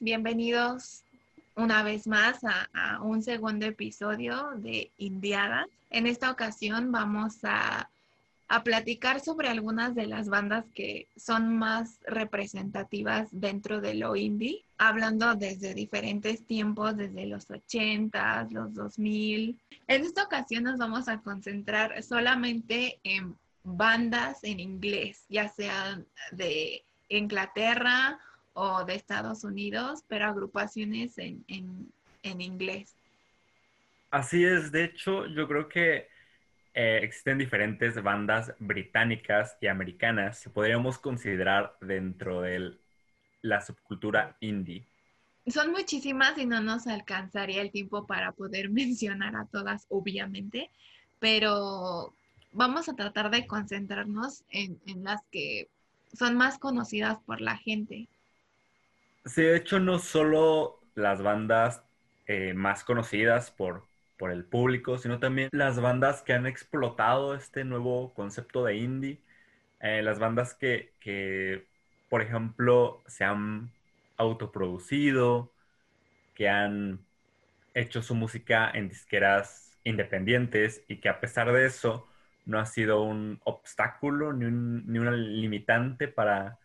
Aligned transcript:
Bienvenidos 0.00 1.04
una 1.56 1.82
vez 1.82 2.06
más 2.06 2.38
a, 2.44 3.00
un 3.02 3.22
segundo 3.22 3.66
episodio 3.66 4.50
de 4.56 4.90
Indiadas. 4.98 5.66
En 5.90 6.06
esta 6.06 6.30
ocasión 6.30 6.90
vamos 6.90 7.38
a, 7.44 7.90
a, 8.48 8.64
platicar 8.64 9.20
sobre 9.20 9.48
algunas 9.48 9.94
de 9.94 10.06
las 10.06 10.28
bandas 10.28 10.64
que 10.74 11.08
son 11.16 11.56
más 11.56 11.98
representativas 12.06 13.28
dentro 13.30 13.80
de 13.80 13.94
lo 13.94 14.16
indie, 14.16 14.64
hablando 14.78 15.34
desde 15.34 15.74
diferentes 15.74 16.46
tiempos, 16.46 16.96
desde 16.96 17.26
los 17.26 17.50
80, 17.50 18.48
los 18.50 18.74
2000. 18.74 19.58
En 19.86 20.02
esta 20.02 20.24
ocasión 20.24 20.64
nos 20.64 20.78
vamos 20.78 21.08
a 21.08 21.20
concentrar 21.20 22.02
solamente 22.02 22.98
en 23.04 23.36
bandas 23.62 24.42
en 24.44 24.60
inglés, 24.60 25.24
ya 25.28 25.48
sean 25.48 26.06
de 26.32 26.84
Inglaterra 27.08 28.18
o 28.54 28.84
de 28.84 28.94
Estados 28.94 29.44
Unidos, 29.44 30.04
pero 30.08 30.26
agrupaciones 30.26 31.18
en, 31.18 31.44
inglés. 32.22 32.94
Así 34.10 34.44
es, 34.44 34.72
de 34.72 34.84
hecho, 34.84 35.26
yo 35.26 35.46
creo 35.46 35.68
que 35.68 36.08
eh, 36.72 37.00
existen 37.02 37.36
diferentes 37.36 38.00
bandas 38.02 38.54
británicas 38.58 39.56
y 39.60 39.66
americanas 39.66 40.40
que 40.40 40.50
podríamos 40.50 40.98
considerar 40.98 41.76
dentro 41.80 42.40
de 42.40 42.78
la 43.42 43.60
subcultura 43.60 44.36
indie. 44.40 44.86
Son 45.46 45.72
muchísimas 45.72 46.38
y 46.38 46.46
no 46.46 46.60
nos 46.60 46.86
alcanzaría 46.86 47.60
el 47.60 47.70
tiempo 47.70 48.06
para 48.06 48.32
poder 48.32 48.70
mencionar 48.70 49.36
a 49.36 49.46
todas, 49.46 49.84
obviamente, 49.90 50.70
pero 51.18 52.14
vamos 52.52 52.88
a 52.88 52.94
tratar 52.94 53.30
de 53.30 53.46
concentrarnos 53.46 54.44
en 54.48 54.78
las 55.02 55.20
que 55.30 55.68
son 56.16 56.36
más 56.36 56.58
conocidas 56.58 57.18
por 57.26 57.40
la 57.40 57.56
gente. 57.56 58.08
Sí, 59.24 59.42
de 59.42 59.56
hecho, 59.56 59.80
no 59.80 59.98
solo 59.98 60.84
las 60.94 61.22
bandas 61.22 61.82
eh, 62.26 62.52
más 62.54 62.84
conocidas 62.84 63.50
por, 63.50 63.88
por 64.18 64.30
el 64.30 64.44
público, 64.44 64.98
sino 64.98 65.18
también 65.18 65.48
las 65.52 65.80
bandas 65.80 66.20
que 66.22 66.34
han 66.34 66.46
explotado 66.46 67.34
este 67.34 67.64
nuevo 67.64 68.12
concepto 68.14 68.64
de 68.64 68.76
indie. 68.76 69.22
Eh, 69.80 70.02
las 70.02 70.18
bandas 70.18 70.54
que, 70.54 70.94
que, 71.00 71.68
por 72.08 72.22
ejemplo, 72.22 73.02
se 73.06 73.24
han 73.24 73.74
autoproducido, 74.18 75.54
que 76.34 76.48
han 76.48 77.06
hecho 77.74 78.02
su 78.02 78.14
música 78.14 78.70
en 78.72 78.88
disqueras 78.88 79.78
independientes 79.84 80.84
y 80.88 81.00
que 81.00 81.08
a 81.08 81.20
pesar 81.20 81.52
de 81.52 81.66
eso 81.66 82.08
no 82.44 82.58
ha 82.58 82.66
sido 82.66 83.02
un 83.02 83.40
obstáculo 83.44 84.32
ni, 84.32 84.46
un, 84.46 84.86
ni 84.86 84.98
una 84.98 85.12
limitante 85.12 86.08
para 86.08 86.58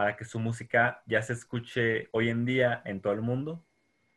para 0.00 0.16
que 0.16 0.24
su 0.24 0.38
música 0.38 1.02
ya 1.04 1.20
se 1.20 1.34
escuche 1.34 2.08
hoy 2.12 2.30
en 2.30 2.46
día 2.46 2.80
en 2.86 3.02
todo 3.02 3.12
el 3.12 3.20
mundo? 3.20 3.62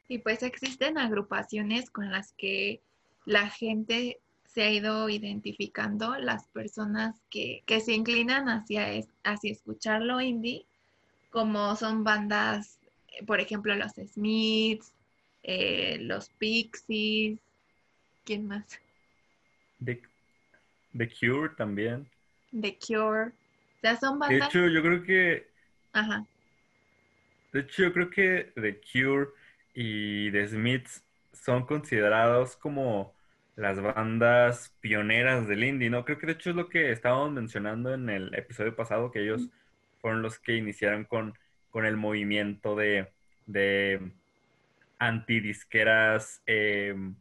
Y 0.08 0.20
pues 0.20 0.42
existen 0.42 0.98
agrupaciones 0.98 1.90
con 1.90 2.10
las 2.10 2.32
que 2.38 2.82
la 3.26 3.50
gente 3.50 4.22
se 4.46 4.62
ha 4.64 4.72
ido 4.72 5.10
identificando, 5.10 6.16
las 6.16 6.48
personas 6.48 7.20
que, 7.30 7.66
se 7.68 7.92
inclinan 7.92 8.48
hacia, 8.48 8.88
hacia 9.26 9.52
escuchar 9.52 10.02
lo 10.04 10.22
indie, 10.22 10.66
como 11.32 11.76
son 11.76 12.06
bandas, 12.06 12.80
por 13.28 13.42
ejemplo, 13.42 13.76
los 13.76 13.92
Smiths, 13.92 14.94
eh, 15.44 15.98
los 16.00 16.30
Pixies, 16.30 17.40
¿quién 18.24 18.48
más? 18.48 18.80
The, 19.84 20.02
The 20.98 21.10
Cure 21.10 21.50
también. 21.58 22.10
The 22.58 22.78
Cure. 22.80 23.32
O 23.32 23.82
sea, 23.82 24.00
son 24.00 24.18
bandas... 24.18 24.40
De 24.40 24.46
hecho, 24.46 24.70
yo 24.70 24.82
creo 24.82 25.04
que 25.04 25.53
Ajá. 25.94 26.26
De 27.52 27.62
hecho, 27.62 27.84
yo 27.84 27.94
creo 27.94 28.10
que 28.10 28.52
The 28.56 28.82
Cure 28.82 29.30
y 29.74 30.32
The 30.32 30.48
Smiths 30.48 31.04
son 31.32 31.66
considerados 31.66 32.56
como 32.56 33.14
las 33.56 33.80
bandas 33.80 34.74
pioneras 34.82 35.48
del 35.48 35.64
indie, 35.64 35.90
¿no? 35.90 36.06
Creo 36.06 36.18
que 36.18 36.26
de 36.26 36.34
hecho 36.34 36.50
es 36.50 36.56
lo 36.56 36.70
que 36.70 36.92
estábamos 36.92 37.32
mencionando 37.32 37.94
en 37.94 38.10
el 38.10 38.34
episodio 38.34 38.76
pasado, 38.76 39.12
que 39.12 39.22
ellos 39.24 39.50
fueron 40.02 40.22
los 40.22 40.40
que 40.40 40.56
iniciaron 40.56 41.06
con, 41.06 41.38
con 41.70 41.86
el 41.86 41.96
movimiento 41.96 42.76
de, 42.76 43.12
de 43.46 44.12
antidisqueras 44.98 46.42
em, 46.46 47.16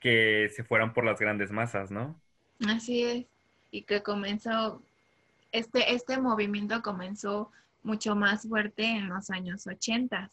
que 0.00 0.50
se 0.54 0.64
fueran 0.64 0.92
por 0.92 1.04
las 1.04 1.18
grandes 1.18 1.50
masas, 1.50 1.90
¿no? 1.90 2.20
Así 2.68 3.02
es. 3.02 3.26
Y 3.70 3.82
que 3.82 4.02
comenzó, 4.02 4.82
este, 5.50 5.94
este 5.94 6.20
movimiento 6.20 6.82
comenzó 6.82 7.50
mucho 7.84 8.16
más 8.16 8.48
fuerte 8.48 8.84
en 8.84 9.08
los 9.08 9.30
años 9.30 9.66
80. 9.66 10.30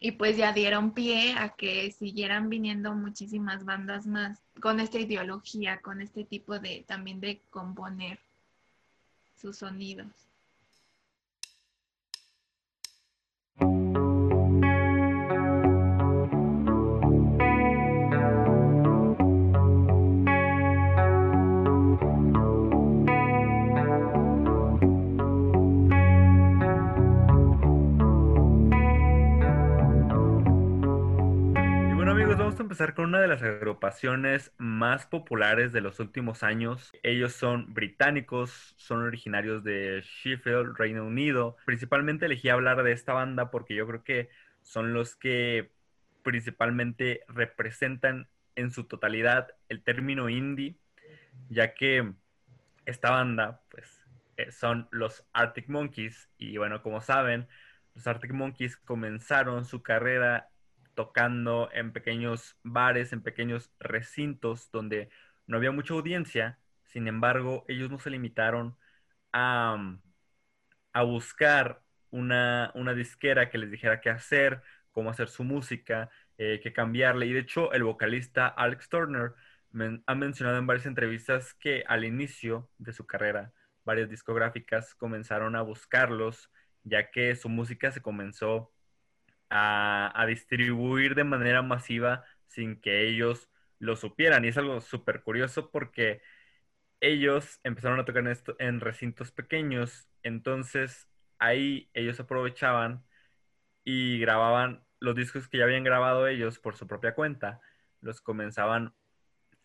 Y 0.00 0.12
pues 0.12 0.36
ya 0.36 0.52
dieron 0.52 0.92
pie 0.92 1.34
a 1.38 1.48
que 1.50 1.90
siguieran 1.92 2.48
viniendo 2.48 2.94
muchísimas 2.94 3.64
bandas 3.64 4.06
más 4.06 4.38
con 4.60 4.78
esta 4.78 4.98
ideología, 4.98 5.80
con 5.80 6.02
este 6.02 6.24
tipo 6.24 6.58
de 6.58 6.84
también 6.86 7.20
de 7.20 7.40
componer 7.50 8.20
sus 9.40 9.56
sonidos. 9.56 10.27
Empezar 32.68 32.92
con 32.92 33.06
una 33.06 33.20
de 33.20 33.28
las 33.28 33.42
agrupaciones 33.42 34.52
más 34.58 35.06
populares 35.06 35.72
de 35.72 35.80
los 35.80 36.00
últimos 36.00 36.42
años. 36.42 36.92
Ellos 37.02 37.32
son 37.32 37.72
británicos, 37.72 38.74
son 38.76 39.00
originarios 39.00 39.64
de 39.64 40.02
Sheffield, 40.04 40.76
Reino 40.76 41.06
Unido. 41.06 41.56
Principalmente 41.64 42.26
elegí 42.26 42.50
hablar 42.50 42.82
de 42.82 42.92
esta 42.92 43.14
banda 43.14 43.50
porque 43.50 43.74
yo 43.74 43.86
creo 43.86 44.04
que 44.04 44.28
son 44.60 44.92
los 44.92 45.16
que 45.16 45.70
principalmente 46.22 47.22
representan 47.28 48.28
en 48.54 48.70
su 48.70 48.84
totalidad 48.84 49.48
el 49.70 49.82
término 49.82 50.28
indie, 50.28 50.76
ya 51.48 51.72
que 51.72 52.12
esta 52.84 53.10
banda, 53.10 53.62
pues, 53.70 54.04
eh, 54.36 54.52
son 54.52 54.88
los 54.90 55.24
Arctic 55.32 55.70
Monkeys 55.70 56.28
y 56.36 56.58
bueno, 56.58 56.82
como 56.82 57.00
saben, 57.00 57.48
los 57.94 58.06
Arctic 58.06 58.32
Monkeys 58.32 58.76
comenzaron 58.76 59.64
su 59.64 59.82
carrera 59.82 60.50
tocando 60.98 61.70
en 61.72 61.92
pequeños 61.92 62.56
bares, 62.64 63.12
en 63.12 63.22
pequeños 63.22 63.70
recintos 63.78 64.68
donde 64.72 65.10
no 65.46 65.56
había 65.56 65.70
mucha 65.70 65.94
audiencia. 65.94 66.58
Sin 66.86 67.06
embargo, 67.06 67.64
ellos 67.68 67.88
no 67.88 68.00
se 68.00 68.10
limitaron 68.10 68.76
a, 69.32 69.76
mm, 69.78 70.02
a 70.92 71.02
buscar 71.04 71.82
una, 72.10 72.72
una, 72.74 72.94
disquera 72.94 73.48
que 73.48 73.58
les 73.58 73.70
dijera 73.70 74.00
qué 74.00 74.10
hacer, 74.10 74.60
cómo 74.90 75.10
hacer 75.10 75.28
su 75.28 75.44
música, 75.44 76.10
eh, 76.36 76.58
qué 76.64 76.72
cambiarle. 76.72 77.26
Y 77.26 77.32
de 77.32 77.40
hecho, 77.40 77.72
el 77.72 77.84
vocalista 77.84 78.48
Alex 78.48 78.88
Turner 78.88 79.34
ha 80.06 80.14
mencionado 80.16 80.58
en 80.58 80.66
varias 80.66 80.86
entrevistas 80.86 81.54
que 81.54 81.84
al 81.86 82.04
inicio 82.04 82.68
de 82.78 82.92
su 82.92 83.06
carrera, 83.06 83.52
varias 83.84 84.10
discográficas 84.10 84.96
comenzaron 84.96 85.54
a 85.54 85.62
buscarlos, 85.62 86.50
ya 86.82 87.10
que 87.12 87.36
su 87.36 87.48
música 87.48 87.92
se 87.92 88.02
comenzó 88.02 88.72
a, 89.50 90.24
distribuir 90.26 91.14
de 91.14 91.24
manera 91.24 91.62
masiva 91.62 92.24
sin 92.46 92.80
que 92.80 93.06
ellos 93.08 93.48
lo 93.78 93.96
supieran. 93.96 94.44
Y 94.44 94.48
es 94.48 94.58
algo 94.58 94.80
súper 94.80 95.22
curioso 95.22 95.70
porque 95.70 96.22
ellos 97.00 97.60
empezaron 97.64 98.00
a 98.00 98.04
tocar 98.04 98.22
en, 98.22 98.28
esto, 98.28 98.56
en 98.58 98.80
recintos 98.80 99.30
pequeños, 99.32 100.08
entonces 100.22 101.08
ahí 101.38 101.90
ellos 101.94 102.18
aprovechaban 102.20 103.04
y 103.84 104.18
grababan 104.18 104.84
los 105.00 105.14
discos 105.14 105.48
que 105.48 105.58
ya 105.58 105.64
habían 105.64 105.84
grabado 105.84 106.26
ellos 106.26 106.58
por 106.58 106.76
su 106.76 106.86
propia 106.86 107.14
cuenta, 107.14 107.60
los 108.00 108.20
comenzaban 108.20 108.94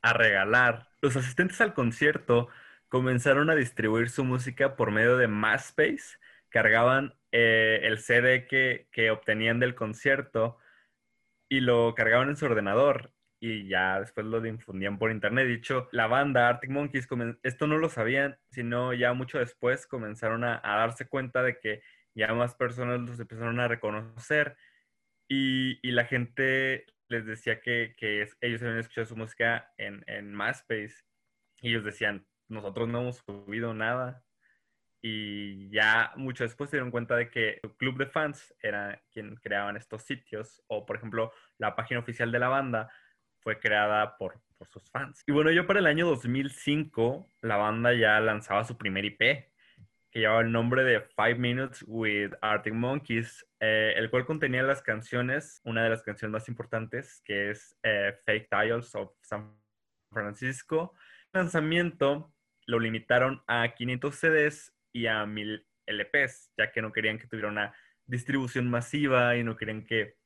a 0.02 0.14
regalar. 0.14 0.90
Los 1.02 1.16
asistentes 1.16 1.60
al 1.62 1.74
concierto 1.74 2.50
comenzaron 2.88 3.50
a 3.50 3.56
distribuir 3.56 4.10
su 4.10 4.24
música 4.24 4.76
por 4.76 4.92
medio 4.92 5.18
de 5.18 5.28
MySpace, 5.28 6.20
cargaban 6.50 7.16
eh, 7.36 7.80
el 7.82 7.98
CD 7.98 8.46
que, 8.46 9.10
obtenían 9.10 9.60
del 9.60 9.74
concierto 9.74 10.60
y 11.50 11.62
lo 11.62 11.96
cargaban 11.96 12.30
en 12.30 12.38
su 12.38 12.46
ordenador 12.46 13.12
y 13.40 13.68
ya 13.68 14.00
después 14.00 14.28
lo 14.28 14.40
difundían 14.40 15.00
por 15.00 15.10
internet. 15.10 15.48
Dicho, 15.48 15.90
la 15.92 16.06
banda 16.06 16.48
Arctic 16.48 16.70
Monkeys, 16.70 17.08
esto 17.42 17.66
no 17.66 17.80
lo 17.80 17.90
sabían, 17.90 18.38
sino 18.52 18.94
ya 18.94 19.14
mucho 19.14 19.40
después 19.40 19.88
comenzaron 19.88 20.44
a, 20.44 20.62
darse 20.64 21.08
cuenta 21.08 21.42
de 21.42 21.60
que 21.60 21.82
ya 22.14 22.32
más 22.36 22.54
personas 22.54 23.02
los 23.02 23.20
empezaron 23.20 23.60
a 23.60 23.68
reconocer 23.68 24.56
y, 25.28 25.80
la 25.92 26.06
gente 26.06 26.86
les 27.08 27.26
decía 27.26 27.62
que, 27.62 27.96
ellos 28.42 28.62
habían 28.62 28.78
escuchado 28.78 29.08
su 29.08 29.16
música 29.16 29.74
en, 29.78 30.04
en 30.06 30.38
MySpace 30.38 30.94
y 31.62 31.70
ellos 31.70 31.84
decían, 31.84 32.28
nosotros 32.48 32.88
no 32.90 33.02
hemos 33.02 33.18
subido 33.18 33.74
nada. 33.74 34.24
Y 35.06 35.70
ya 35.70 36.14
mucho 36.16 36.46
después 36.46 36.70
se 36.70 36.78
dieron 36.78 36.90
cuenta 36.90 37.18
de 37.18 37.30
que 37.30 37.60
el 37.62 37.76
club 37.76 37.98
de 37.98 38.06
fans 38.06 38.56
era 38.62 39.02
quien 39.12 39.36
creaban 39.36 39.76
estos 39.76 40.04
sitios 40.04 40.64
o 40.68 40.86
por 40.86 40.96
ejemplo 40.96 41.34
la 41.58 41.76
página 41.76 42.00
oficial 42.00 42.32
de 42.32 42.40
la 42.40 42.48
banda 42.48 42.90
fue 43.42 43.60
creada 43.60 44.16
por, 44.16 44.40
por 44.58 44.70
sus 44.70 44.90
fans. 44.90 45.22
Y 45.28 45.34
bueno, 45.34 45.52
yo 45.52 45.68
para 45.68 45.80
el 45.80 45.88
año 45.88 46.08
2005 46.08 47.28
la 47.42 47.58
banda 47.58 47.94
ya 47.94 48.18
lanzaba 48.22 48.64
su 48.64 48.78
primer 48.78 49.04
IP 49.04 49.20
que 50.10 50.20
llevaba 50.20 50.42
el 50.42 50.52
nombre 50.54 50.86
de 50.86 51.02
Five 51.02 51.36
Minutes 51.36 51.84
with 51.88 52.32
Arctic 52.40 52.74
Monkeys, 52.74 53.46
eh, 53.60 53.96
el 53.98 54.10
cual 54.10 54.26
contenía 54.26 54.64
las 54.64 54.82
canciones, 54.84 55.60
una 55.66 55.84
de 55.84 55.90
las 55.90 56.04
canciones 56.04 56.32
más 56.32 56.48
importantes, 56.48 57.22
que 57.26 57.50
es 57.50 57.76
eh, 57.82 58.14
Fake 58.24 58.48
Tiles 58.48 58.94
of 58.94 59.12
San 59.22 59.58
Francisco. 60.12 60.94
El 61.34 61.42
lanzamiento 61.42 62.32
lo 62.68 62.80
limitaron 62.80 63.42
a 63.48 63.74
500 63.74 64.16
CDs 64.16 64.74
y 64.94 65.08
a 65.08 65.26
1000 65.26 65.66
LPs, 65.86 66.52
ya 66.58 66.72
que 66.72 66.82
no 66.82 66.94
querían 66.94 67.20
que 67.20 67.28
tuviera 67.28 67.50
una 67.50 67.74
distribución 68.06 68.70
masiva 68.70 69.36
y 69.36 69.44
no 69.44 69.58
querían 69.58 69.86
que, 69.86 70.18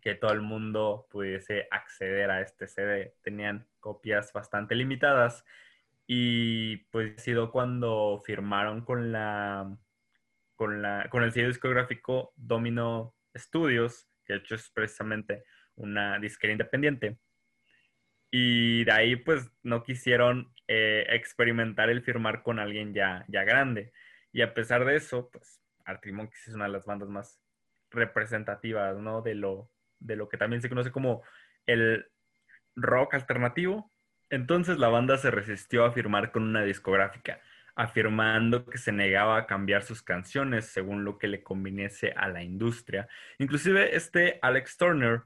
que 0.00 0.14
todo 0.14 0.32
el 0.32 0.42
mundo 0.42 1.06
pudiese 1.10 1.68
acceder 1.70 2.30
a 2.30 2.42
este 2.42 2.66
CD. 2.66 3.14
Tenían 3.22 3.66
copias 3.80 4.32
bastante 4.32 4.74
limitadas 4.74 5.44
y 6.06 6.78
pues 6.90 7.14
ha 7.16 7.20
sido 7.20 7.50
cuando 7.50 8.20
firmaron 8.24 8.84
con 8.84 9.12
la 9.12 9.78
con 10.56 10.82
la 10.82 11.08
con 11.08 11.22
el 11.22 11.32
sello 11.32 11.48
discográfico 11.48 12.32
Domino 12.36 13.14
Studios, 13.36 14.08
que 14.24 14.34
de 14.34 14.38
hecho 14.40 14.56
es 14.56 14.68
precisamente 14.70 15.44
una 15.76 16.18
disquera 16.18 16.52
independiente. 16.52 17.18
Y 18.30 18.84
de 18.84 18.92
ahí 18.92 19.16
pues 19.16 19.50
no 19.62 19.82
quisieron 19.82 20.51
eh, 20.68 21.06
experimentar 21.10 21.90
el 21.90 22.02
firmar 22.02 22.42
con 22.42 22.58
alguien 22.58 22.94
ya, 22.94 23.24
ya 23.28 23.44
grande. 23.44 23.92
Y 24.32 24.42
a 24.42 24.54
pesar 24.54 24.84
de 24.84 24.96
eso, 24.96 25.30
pues 25.30 25.60
Arctic 25.84 26.14
es 26.46 26.54
una 26.54 26.64
de 26.64 26.72
las 26.72 26.86
bandas 26.86 27.08
más 27.08 27.40
representativas, 27.90 28.96
¿no? 28.98 29.22
De 29.22 29.34
lo, 29.34 29.70
de 29.98 30.16
lo 30.16 30.28
que 30.28 30.36
también 30.36 30.62
se 30.62 30.68
conoce 30.68 30.90
como 30.90 31.22
el 31.66 32.06
rock 32.74 33.14
alternativo. 33.14 33.92
Entonces 34.30 34.78
la 34.78 34.88
banda 34.88 35.18
se 35.18 35.30
resistió 35.30 35.84
a 35.84 35.92
firmar 35.92 36.32
con 36.32 36.42
una 36.44 36.62
discográfica, 36.62 37.40
afirmando 37.74 38.64
que 38.64 38.78
se 38.78 38.92
negaba 38.92 39.36
a 39.36 39.46
cambiar 39.46 39.82
sus 39.82 40.02
canciones 40.02 40.66
según 40.66 41.04
lo 41.04 41.18
que 41.18 41.28
le 41.28 41.42
conviniese 41.42 42.12
a 42.12 42.28
la 42.28 42.42
industria. 42.42 43.08
Inclusive 43.38 43.94
este 43.94 44.38
Alex 44.40 44.78
Turner 44.78 45.22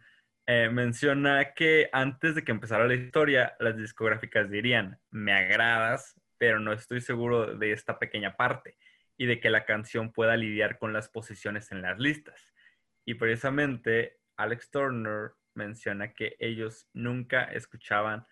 eh, 0.47 0.69
menciona 0.71 1.55
que 1.55 1.89
antes 1.93 2.37
de 2.37 2.45
que 2.45 2.53
empezara 2.53 2.87
la 2.87 2.95
historia, 2.95 3.57
las 3.59 3.77
discográficas 3.77 4.49
dirían, 4.49 5.01
me 5.11 5.33
agradas, 5.33 6.21
pero 6.39 6.61
no 6.61 6.73
estoy 6.73 7.01
seguro 7.01 7.57
de 7.57 7.73
esta 7.73 7.99
pequeña 7.99 8.37
parte 8.37 8.77
y 9.17 9.27
de 9.27 9.41
que 9.41 9.51
la 9.51 9.65
canción 9.65 10.13
pueda 10.13 10.37
lidiar 10.37 10.79
con 10.79 10.93
las 10.93 11.09
posiciones 11.09 11.73
en 11.73 11.83
las 11.83 11.99
listas. 11.99 12.53
Y 13.05 13.15
precisamente 13.15 14.19
Alex 14.37 14.71
Turner 14.71 15.33
menciona 15.55 16.13
que 16.13 16.37
ellos 16.39 16.89
nunca 16.93 17.45
escuchaban 17.45 18.27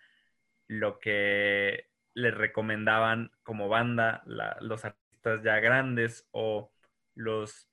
lo 0.67 0.99
que 0.99 1.89
les 2.13 2.33
recomendaban 2.33 3.31
como 3.43 3.67
banda 3.67 4.23
los 4.61 4.85
artistas 4.85 5.43
ya 5.43 5.59
grandes 5.59 6.27
o 6.31 6.71
los, 7.13 7.67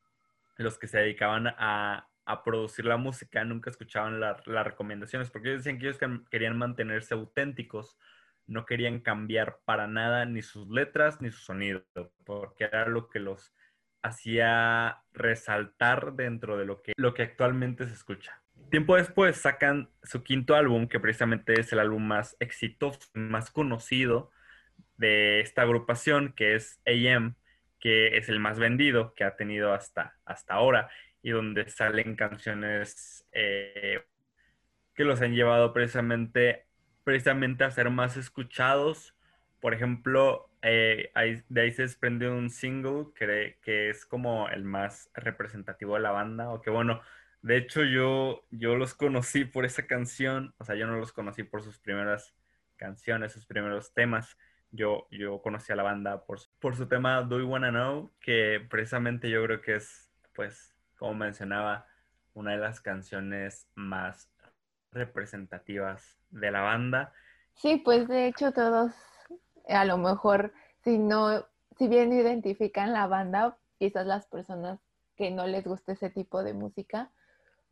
los 0.56 0.78
que 0.78 0.88
se 0.88 0.98
dedicaban 0.98 1.46
a, 1.46 2.08
producir 2.44 2.84
la 2.84 2.96
música 2.96 3.44
nunca 3.44 3.70
escuchaban 3.70 4.20
las 4.20 4.44
recomendaciones 4.44 5.30
porque 5.30 5.48
ellos 5.48 5.64
decían 5.64 5.78
que 5.78 5.88
ellos 5.88 5.98
querían 6.30 6.56
mantenerse 6.56 7.14
auténticos, 7.14 7.98
no 8.46 8.64
querían 8.66 9.00
cambiar 9.00 9.58
para 9.64 9.86
nada 9.86 10.24
ni 10.24 10.42
sus 10.42 10.68
letras 10.68 11.20
ni 11.20 11.30
su 11.30 11.40
sonido, 11.40 11.84
porque 12.24 12.64
era 12.64 12.86
lo 12.86 13.08
que 13.08 13.20
los 13.20 13.54
hacía 14.02 15.02
resaltar 15.12 16.14
dentro 16.14 16.58
de 16.58 16.66
lo 16.66 16.82
que, 16.82 16.92
lo 16.96 17.14
que 17.14 17.22
actualmente 17.22 17.86
se 17.86 17.94
escucha. 17.94 18.42
Tiempo 18.70 18.96
después 18.96 19.36
sacan 19.36 19.90
su 20.02 20.22
quinto 20.22 20.54
álbum, 20.54 20.88
que 20.88 21.00
precisamente 21.00 21.58
es 21.60 21.72
el 21.72 21.78
álbum 21.78 22.02
más 22.02 22.36
exitoso, 22.40 23.00
más 23.14 23.50
conocido 23.50 24.30
de 24.96 25.40
esta 25.40 25.62
agrupación, 25.62 26.32
que 26.32 26.54
es 26.54 26.80
AM, 26.86 27.36
que 27.78 28.16
es 28.16 28.28
el 28.28 28.40
más 28.40 28.58
vendido 28.58 29.14
que 29.14 29.24
ha 29.24 29.36
tenido 29.36 29.72
hasta, 29.72 30.16
hasta 30.24 30.54
ahora, 30.54 30.88
y 31.22 31.30
donde 31.30 31.68
salen 31.68 32.16
canciones 32.16 33.26
eh, 33.32 34.02
que 34.94 35.04
los 35.04 35.20
han 35.22 35.34
llevado 35.34 35.72
precisamente, 35.72 36.66
precisamente 37.04 37.64
a 37.64 37.70
ser 37.70 37.90
más 37.90 38.16
escuchados. 38.16 39.14
Por 39.60 39.74
ejemplo, 39.74 40.50
eh, 40.62 41.10
de 41.48 41.60
ahí 41.60 41.72
se 41.72 41.82
desprende 41.82 42.28
un 42.28 42.50
single 42.50 43.06
que, 43.14 43.58
que 43.62 43.90
es 43.90 44.04
como 44.06 44.48
el 44.48 44.64
más 44.64 45.10
representativo 45.14 45.94
de 45.94 46.00
la 46.00 46.10
banda, 46.10 46.50
o 46.50 46.60
que 46.60 46.70
bueno, 46.70 47.00
de 47.42 47.56
hecho, 47.56 47.82
yo, 47.84 48.44
yo 48.50 48.76
los 48.76 48.94
conocí 48.94 49.44
por 49.44 49.64
esa 49.64 49.86
canción, 49.86 50.54
o 50.58 50.64
sea, 50.64 50.76
yo 50.76 50.86
no 50.86 50.96
los 50.96 51.12
conocí 51.12 51.42
por 51.42 51.62
sus 51.62 51.78
primeras 51.78 52.34
canciones, 52.76 53.32
sus 53.32 53.46
primeros 53.46 53.92
temas. 53.94 54.36
Yo, 54.70 55.06
yo 55.10 55.42
conocí 55.42 55.72
a 55.72 55.76
la 55.76 55.82
banda 55.82 56.24
por, 56.24 56.38
por 56.60 56.76
su 56.76 56.88
tema 56.88 57.22
Do 57.22 57.40
You 57.40 57.46
Wanna 57.48 57.70
Know, 57.70 58.10
que 58.20 58.64
precisamente 58.70 59.28
yo 59.28 59.44
creo 59.44 59.60
que 59.60 59.76
es, 59.76 60.10
pues, 60.34 60.71
como 61.02 61.14
mencionaba, 61.14 61.84
una 62.32 62.52
de 62.52 62.58
las 62.58 62.80
canciones 62.80 63.66
más 63.74 64.30
representativas 64.92 66.16
de 66.30 66.52
la 66.52 66.60
banda. 66.60 67.12
Sí, 67.54 67.78
pues 67.84 68.06
de 68.06 68.28
hecho 68.28 68.52
todos, 68.52 68.92
a 69.68 69.84
lo 69.84 69.98
mejor, 69.98 70.52
si 70.84 70.98
no, 70.98 71.44
si 71.76 71.88
bien 71.88 72.12
identifican 72.12 72.92
la 72.92 73.08
banda, 73.08 73.58
quizás 73.80 74.06
las 74.06 74.26
personas 74.26 74.78
que 75.16 75.32
no 75.32 75.48
les 75.48 75.64
guste 75.66 75.92
ese 75.92 76.08
tipo 76.08 76.44
de 76.44 76.54
música, 76.54 77.10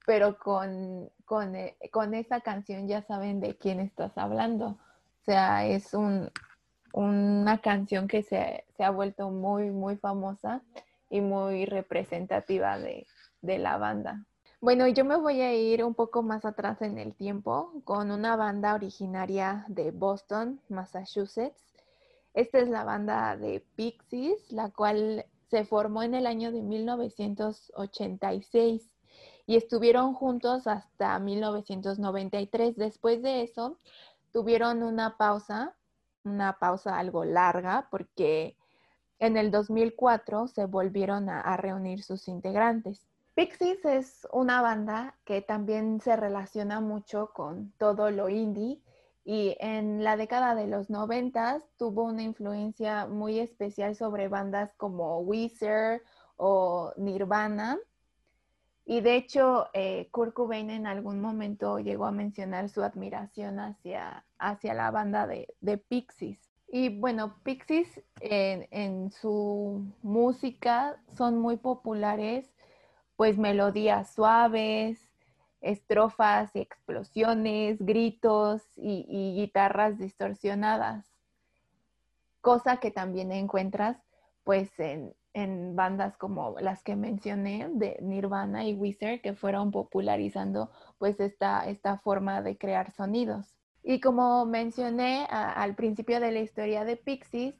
pero 0.05 0.37
con, 0.37 1.09
con, 1.25 1.55
eh, 1.55 1.77
con, 1.93 2.15
esa 2.15 2.41
canción 2.41 2.89
ya 2.89 3.03
saben 3.03 3.39
de 3.41 3.57
quién 3.57 3.79
estás 3.79 4.19
hablando. 4.19 4.71
O 4.71 5.25
sea, 5.25 5.67
es 5.67 5.95
un, 5.95 6.33
una 6.93 7.59
canción 7.59 8.09
que 8.09 8.25
se, 8.25 8.65
se, 8.77 8.83
ha 8.83 8.91
vuelto 8.91 9.31
muy, 9.31 9.71
muy 9.71 9.97
famosa 9.99 10.63
y 11.09 11.21
muy 11.21 11.65
representativa 11.65 12.77
de, 12.77 13.07
de 13.43 13.59
la 13.59 13.79
banda. 13.79 14.25
Bueno, 14.61 14.87
yo 14.89 15.05
me 15.05 15.17
voy 15.17 15.41
a 15.41 15.55
ir 15.55 15.85
un 15.85 15.95
poco 15.95 16.23
más 16.23 16.45
atrás 16.45 16.83
en 16.83 16.99
el 16.99 17.15
tiempo 17.15 17.73
con 17.85 18.11
una 18.11 18.37
banda 18.37 18.75
originaria 18.75 19.65
de 19.69 19.91
Boston, 19.91 20.61
Massachusetts. 20.69 21.63
Esta 22.35 22.59
es 22.59 22.69
la 22.69 22.85
banda 22.85 23.37
de 23.37 23.65
Pixies, 23.75 24.53
la 24.53 24.71
cual 24.71 25.25
se 25.51 25.65
formó 25.65 26.03
en 26.03 26.15
el 26.15 26.27
año 26.27 26.53
de 26.53 26.63
1986 26.63 28.97
y 29.47 29.57
estuvieron 29.57 30.15
juntos 30.15 30.69
hasta 30.69 31.19
1993. 31.19 32.77
Después 32.77 33.21
de 33.23 33.43
eso, 33.43 33.77
tuvieron 34.33 34.85
una 34.85 35.17
pausa, 35.17 35.75
una 36.23 36.59
pausa 36.59 36.99
algo 36.99 37.25
larga, 37.25 37.89
porque 37.91 38.57
en 39.19 39.37
el 39.37 39.51
2004 39.51 40.47
se 40.47 40.67
volvieron 40.67 41.29
a, 41.29 41.57
reunir 41.57 42.05
sus 42.05 42.29
integrantes. 42.29 43.10
Pixies 43.41 43.83
es 43.87 44.29
una 44.33 44.61
banda 44.61 45.17
que 45.25 45.41
también 45.41 45.99
se 46.03 46.15
relaciona 46.15 46.81
mucho 46.81 47.31
con 47.33 47.73
todo 47.79 48.11
lo 48.11 48.29
indie 48.29 48.83
y 49.25 49.57
en 49.61 50.05
la 50.05 50.19
década 50.19 50.55
de 50.55 50.67
los 50.67 50.91
90 50.91 51.63
tuvo 51.79 52.05
una 52.05 52.23
influencia 52.23 53.07
muy 53.07 53.39
especial 53.39 53.97
sobre 53.97 54.29
bandas 54.29 54.75
como 54.75 55.21
Weezer 55.21 56.03
o 56.37 56.93
Nirvana 56.99 57.79
y 58.85 59.01
de 59.01 59.17
hecho, 59.17 59.69
eh, 59.73 60.11
Kurt 60.11 60.35
Cobain 60.35 60.69
en 60.69 60.87
algún 60.87 61.19
momento 61.23 61.79
llegó 61.79 62.05
a 62.05 62.13
mencionar 62.13 62.69
su 62.69 62.83
admiración 62.83 63.59
hacia, 63.59 64.27
hacia 64.39 64.75
la 64.75 64.91
banda 64.91 65.27
de, 65.27 65.55
de 65.63 65.79
Pixies. 65.79 66.51
Y 66.73 67.01
bueno, 67.01 67.35
Pixies 67.43 68.01
en, 68.21 69.11
su 69.11 69.85
música 70.03 71.03
son 71.17 71.39
muy 71.39 71.57
populares, 71.57 72.49
pues 73.21 73.37
melodías 73.37 74.15
suaves, 74.15 74.99
estrofas 75.61 76.57
y 76.57 76.61
explosiones, 76.61 77.77
gritos 77.79 78.63
y, 78.79 79.35
guitarras 79.35 79.99
distorsionadas, 79.99 81.05
cosa 82.41 82.79
que 82.79 82.91
también 82.91 83.31
encuentras 83.31 83.99
pues 84.43 84.71
en, 84.81 85.15
en 85.35 85.77
bandas 85.77 86.17
como 86.17 86.57
las 86.61 86.83
que 86.83 86.97
mencioné 86.97 87.69
de 87.75 87.99
Nirvana 88.01 88.65
y 88.65 88.73
Weezer 88.73 89.21
que 89.21 89.35
fueron 89.35 89.71
popularizando 89.71 90.71
pues 90.97 91.21
esta, 91.21 91.69
esta 91.69 91.99
forma 91.99 92.41
de 92.41 92.57
crear 92.57 92.91
sonidos. 92.91 93.55
Y 93.83 94.01
como 94.01 94.47
mencioné 94.47 95.27
al 95.29 95.75
principio 95.75 96.21
de 96.21 96.33
la 96.33 96.41
historia 96.41 96.87
de 96.87 96.97
Pixies, 96.97 97.55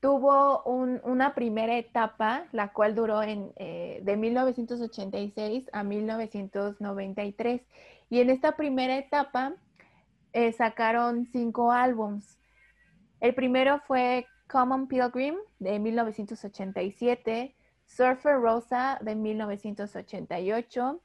tuvo 0.00 0.62
una 0.64 1.34
primera 1.34 1.76
etapa, 1.76 2.44
la 2.52 2.72
cual 2.72 2.94
duró 2.94 3.22
en, 3.22 3.52
eh, 3.56 4.00
de 4.02 4.16
1986 4.16 5.68
a 5.72 5.82
1993. 5.82 7.62
Y 8.10 8.20
en 8.20 8.30
esta 8.30 8.56
primera 8.56 8.96
etapa 8.96 9.54
eh, 10.32 10.52
sacaron 10.52 11.26
cinco 11.26 11.72
álbums. 11.72 12.38
El 13.20 13.34
primero 13.34 13.80
fue 13.86 14.26
Common 14.48 14.86
Pilgrim 14.86 15.36
de 15.58 15.78
1987, 15.78 17.56
Surfer 17.86 18.40
Rosa 18.40 18.98
de 19.02 19.16
1988, 19.16 21.00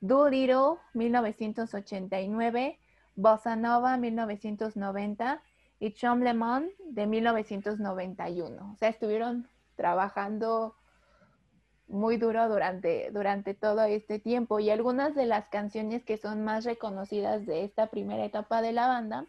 Doolittle 0.00 0.78
1989, 0.94 2.78
Bossa 3.16 3.56
Nova 3.56 3.96
1990 3.96 5.42
y 5.78 5.92
Chom 5.92 6.20
Le 6.20 6.34
Monde 6.34 6.72
de 6.78 7.06
1991. 7.06 8.72
O 8.72 8.76
sea, 8.76 8.88
estuvieron 8.88 9.48
trabajando 9.74 10.74
muy 11.88 12.16
duro 12.16 12.48
durante, 12.48 13.10
durante 13.12 13.54
todo 13.54 13.82
este 13.84 14.18
tiempo 14.18 14.58
y 14.58 14.70
algunas 14.70 15.14
de 15.14 15.26
las 15.26 15.48
canciones 15.48 16.04
que 16.04 16.16
son 16.16 16.44
más 16.44 16.64
reconocidas 16.64 17.46
de 17.46 17.64
esta 17.64 17.88
primera 17.88 18.24
etapa 18.24 18.60
de 18.60 18.72
la 18.72 18.88
banda 18.88 19.26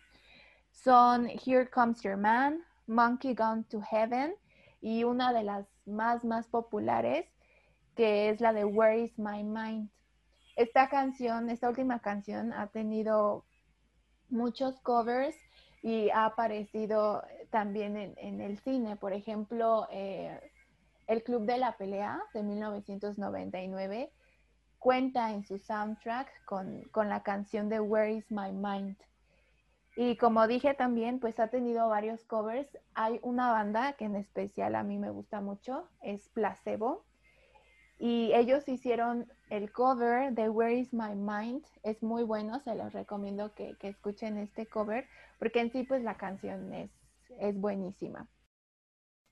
son 0.72 1.28
Here 1.28 1.70
Comes 1.70 2.02
Your 2.02 2.18
Man, 2.18 2.64
Monkey 2.88 3.36
Gone 3.36 3.64
to 3.66 3.82
Heaven 3.82 4.36
y 4.82 5.04
una 5.04 5.34
de 5.34 5.44
las 5.44 5.68
más, 5.86 6.24
más 6.24 6.48
populares 6.48 7.26
que 7.96 8.30
es 8.30 8.42
la 8.42 8.54
de 8.54 8.64
Where 8.64 9.00
is 9.04 9.18
My 9.18 9.44
Mind. 9.44 9.90
Esta 10.56 10.88
canción, 10.90 11.50
esta 11.50 11.70
última 11.70 12.00
canción 12.00 12.54
ha 12.54 12.68
tenido 12.68 13.46
muchos 14.30 14.80
covers 14.82 15.36
y 15.88 16.10
ha 16.10 16.26
aparecido 16.26 17.24
también 17.50 17.96
en, 18.18 18.42
el 18.42 18.60
cine. 18.60 18.98
Por 18.98 19.14
ejemplo, 19.14 19.88
eh, 19.90 20.38
El 21.08 21.24
Club 21.24 21.46
de 21.46 21.58
la 21.58 21.78
Pelea 21.78 22.22
de 22.34 22.44
1999 22.44 24.12
cuenta 24.80 25.32
en 25.32 25.46
su 25.46 25.58
soundtrack 25.58 26.44
con, 26.44 26.82
con 26.92 27.08
la 27.08 27.24
canción 27.24 27.70
de 27.70 27.80
Where 27.80 28.12
is 28.12 28.30
My 28.30 28.52
Mind. 28.52 28.98
Y 29.96 30.18
como 30.18 30.46
dije 30.46 30.74
también, 30.74 31.22
pues 31.22 31.40
ha 31.40 31.48
tenido 31.48 31.88
varios 31.88 32.26
covers. 32.26 32.68
Hay 32.94 33.22
una 33.24 33.54
banda 33.54 33.94
que 33.94 34.04
en 34.04 34.18
especial 34.18 34.76
a 34.76 34.84
mí 34.84 35.00
me 35.00 35.10
gusta 35.10 35.40
mucho, 35.40 35.88
es 36.02 36.28
Placebo. 36.28 37.06
Y 38.00 38.32
ellos 38.34 38.68
hicieron 38.68 39.32
el 39.50 39.72
cover 39.72 40.34
de 40.34 40.50
Where 40.50 40.76
is 40.76 40.94
My 40.94 41.16
Mind. 41.16 41.66
Es 41.84 42.04
muy 42.04 42.24
bueno, 42.24 42.60
se 42.60 42.76
los 42.76 42.94
recomiendo 42.94 43.54
que, 43.56 43.76
escuchen 43.82 44.38
este 44.38 44.68
cover, 44.68 45.08
porque 45.40 45.62
en 45.62 45.72
sí 45.72 45.84
pues 45.84 46.04
la 46.04 46.16
canción 46.16 46.74
es, 46.74 46.92
es 47.40 47.60
buenísima. 47.60 48.28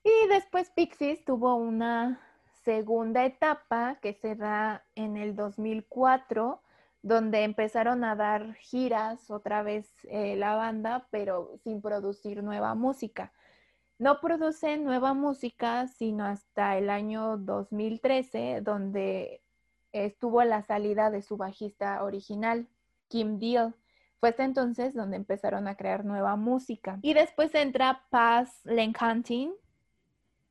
Y 0.02 0.28
después 0.28 0.70
Pixies 0.70 1.24
tuvo 1.24 1.56
una 1.56 2.20
segunda 2.64 3.24
etapa 3.24 3.98
que 4.02 4.14
se 4.14 4.34
da 4.34 4.84
en 4.94 5.16
el 5.16 5.36
2004 5.36 6.60
donde 7.06 7.44
empezaron 7.44 8.02
a 8.02 8.16
dar 8.16 8.54
giras 8.54 9.30
otra 9.30 9.62
vez 9.62 9.88
eh, 10.10 10.34
la 10.34 10.56
banda, 10.56 11.06
pero 11.12 11.56
sin 11.62 11.80
producir 11.80 12.42
nueva 12.42 12.74
música. 12.74 13.32
No 13.98 14.20
producen 14.20 14.84
nueva 14.84 15.14
música 15.14 15.88
sino 15.88 16.24
hasta 16.24 16.76
el 16.76 16.90
año 16.90 17.38
2013, 17.38 18.60
donde 18.62 19.42
estuvo 19.92 20.42
la 20.44 20.62
salida 20.62 21.10
de 21.10 21.22
su 21.22 21.36
bajista 21.36 22.02
original, 22.04 22.68
Kim 23.08 23.38
Deal. 23.38 23.74
Fue 24.20 24.30
hasta 24.30 24.44
entonces 24.44 24.94
donde 24.94 25.16
empezaron 25.16 25.68
a 25.68 25.76
crear 25.76 26.04
nueva 26.04 26.36
música. 26.36 26.98
Y 27.02 27.14
después 27.14 27.54
entra 27.54 28.04
Paz 28.10 28.62
Hunting, 28.66 29.52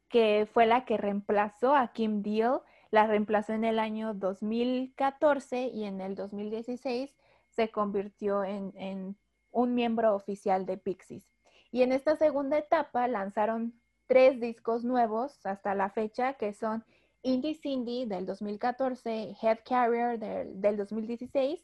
que 0.10 0.48
fue 0.52 0.66
la 0.66 0.86
que 0.86 0.98
reemplazó 0.98 1.76
a 1.76 1.92
Kim 1.92 2.22
Deal 2.22 2.62
la 2.96 3.08
reemplazó 3.08 3.52
en 3.52 3.66
el 3.66 3.78
año 3.78 4.14
2014 4.14 5.68
y 5.68 5.84
en 5.84 6.00
el 6.00 6.16
2016 6.16 7.14
se 7.50 7.70
convirtió 7.70 8.46
en, 8.46 9.18
un 9.52 9.76
miembro 9.76 10.16
oficial 10.16 10.66
de 10.66 10.78
Pixies. 10.78 11.35
Y 11.76 11.82
en 11.82 11.92
esta 11.92 12.16
segunda 12.16 12.58
etapa 12.58 13.06
lanzaron 13.10 13.74
tres 14.08 14.40
discos 14.40 14.86
nuevos 14.86 15.46
hasta 15.46 15.76
la 15.76 15.90
fecha, 15.90 16.36
que 16.36 16.54
son 16.54 16.86
Indie 17.22 17.56
Cindy 17.56 18.06
del 18.06 18.26
2014, 18.26 19.36
Head 19.42 19.60
Carrier 19.68 20.18
del, 20.18 20.62
del 20.62 20.78
2016 20.78 21.60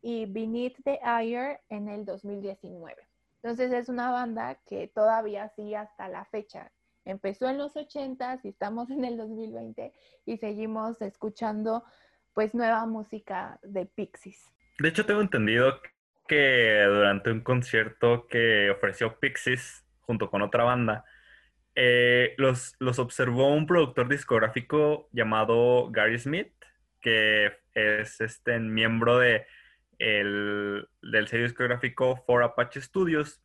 y 0.00 0.26
Beneath 0.26 0.82
the 0.82 0.98
Air 1.04 1.60
en 1.68 1.88
el 1.88 2.04
2019. 2.04 3.06
Entonces 3.36 3.70
es 3.70 3.88
una 3.88 4.10
banda 4.10 4.58
que 4.66 4.88
todavía 4.88 5.48
sigue 5.50 5.76
hasta 5.76 6.08
la 6.08 6.24
fecha 6.24 6.72
empezó 7.04 7.48
en 7.48 7.58
los 7.58 7.76
80 7.76 8.40
y 8.42 8.48
estamos 8.48 8.90
en 8.90 9.04
el 9.04 9.16
2020 9.16 9.92
y 10.26 10.38
seguimos 10.38 11.00
escuchando 11.02 11.84
pues 12.34 12.52
nueva 12.52 12.84
música 12.86 13.60
de 13.62 13.86
Pixies. 13.86 14.44
De 14.80 14.88
hecho, 14.88 15.06
tengo 15.06 15.20
entendido 15.20 15.80
que 16.32 16.84
durante 16.84 17.30
un 17.30 17.42
concierto 17.42 18.26
que 18.26 18.70
ofreció 18.70 19.20
Pixies 19.20 19.84
junto 20.00 20.30
con 20.30 20.40
otra 20.40 20.64
banda, 20.64 21.04
eh, 21.74 22.34
los, 22.38 22.74
los 22.78 22.98
observó 22.98 23.54
un 23.54 23.66
productor 23.66 24.08
discográfico 24.08 25.10
llamado 25.12 25.90
Gary 25.90 26.18
Smith, 26.18 26.50
que 27.02 27.52
es 27.74 28.22
este 28.22 28.58
miembro 28.60 29.18
de 29.18 29.44
el, 29.98 30.88
del 31.02 31.28
sello 31.28 31.42
discográfico 31.42 32.16
For 32.24 32.42
Apache 32.42 32.80
Studios, 32.80 33.42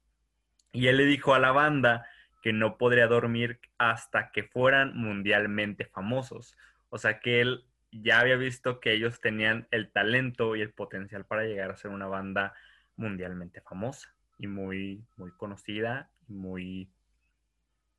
y 0.71 0.87
él 0.87 0.95
le 0.95 1.05
dijo 1.07 1.33
a 1.33 1.39
la 1.39 1.51
banda 1.51 2.07
que 2.41 2.53
no 2.53 2.77
podría 2.77 3.07
dormir 3.07 3.59
hasta 3.77 4.31
que 4.31 4.43
fueran 4.43 4.95
mundialmente 4.95 5.83
famosos. 5.87 6.55
O 6.87 6.97
sea 6.97 7.19
que 7.19 7.41
él 7.41 7.65
ya 7.91 8.21
había 8.21 8.37
visto 8.37 8.79
que 8.79 8.93
ellos 8.93 9.19
tenían 9.19 9.67
el 9.71 9.91
talento 9.91 10.55
y 10.55 10.61
el 10.61 10.71
potencial 10.71 11.25
para 11.25 11.43
llegar 11.43 11.71
a 11.71 11.75
ser 11.75 11.91
una 11.91 12.07
banda 12.07 12.53
mundialmente 12.97 13.61
famosa 13.61 14.13
y 14.37 14.47
muy, 14.47 15.05
muy 15.15 15.31
conocida 15.31 16.11
y 16.27 16.33
muy 16.33 16.91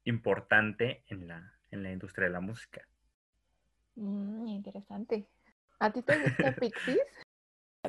importante 0.05 1.05
en 1.09 1.29
la, 1.29 1.55
en 1.71 1.83
la 1.83 1.93
industria 1.93 2.27
de 2.27 2.33
la 2.33 2.41
música. 2.41 2.87
Mm, 3.95 4.47
interesante. 4.49 5.29
¿A 5.81 5.93
ti 5.93 6.03
te 6.03 6.19
gusta 6.19 6.53
Pixies? 6.61 7.01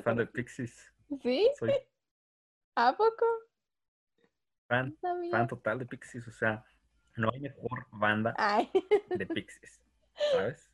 Fan 0.04 0.18
de 0.18 0.28
Pixies. 0.28 0.94
¿Sí? 1.22 1.50
¿A 2.76 2.96
poco? 2.96 3.26
Fan, 4.68 4.96
fan 5.02 5.48
total 5.48 5.80
de 5.80 5.86
Pixies, 5.86 6.28
o 6.28 6.32
sea, 6.32 6.64
no 7.16 7.32
hay 7.34 7.40
mejor 7.40 7.88
banda 7.92 8.36
de 9.10 9.26
Pixies, 9.26 9.82
¿sabes? 10.32 10.72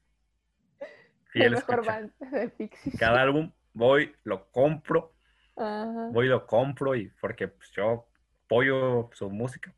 Fiel 1.28 1.52
mejor 1.54 1.86
banda 1.86 2.14
de 2.30 2.50
Pixies. 2.50 3.00
Cada 3.00 3.22
álbum 3.22 3.52
voy, 3.74 4.14
lo 4.24 4.52
compro, 4.52 5.15
Ajá. 5.58 6.10
voy, 6.12 6.28
lo 6.28 6.46
compro 6.46 6.96
y 6.96 7.10
porque 7.22 7.48
pues, 7.48 7.72
yo 7.72 8.08
apoyo 8.46 9.10
su 9.14 9.30
música 9.30 9.74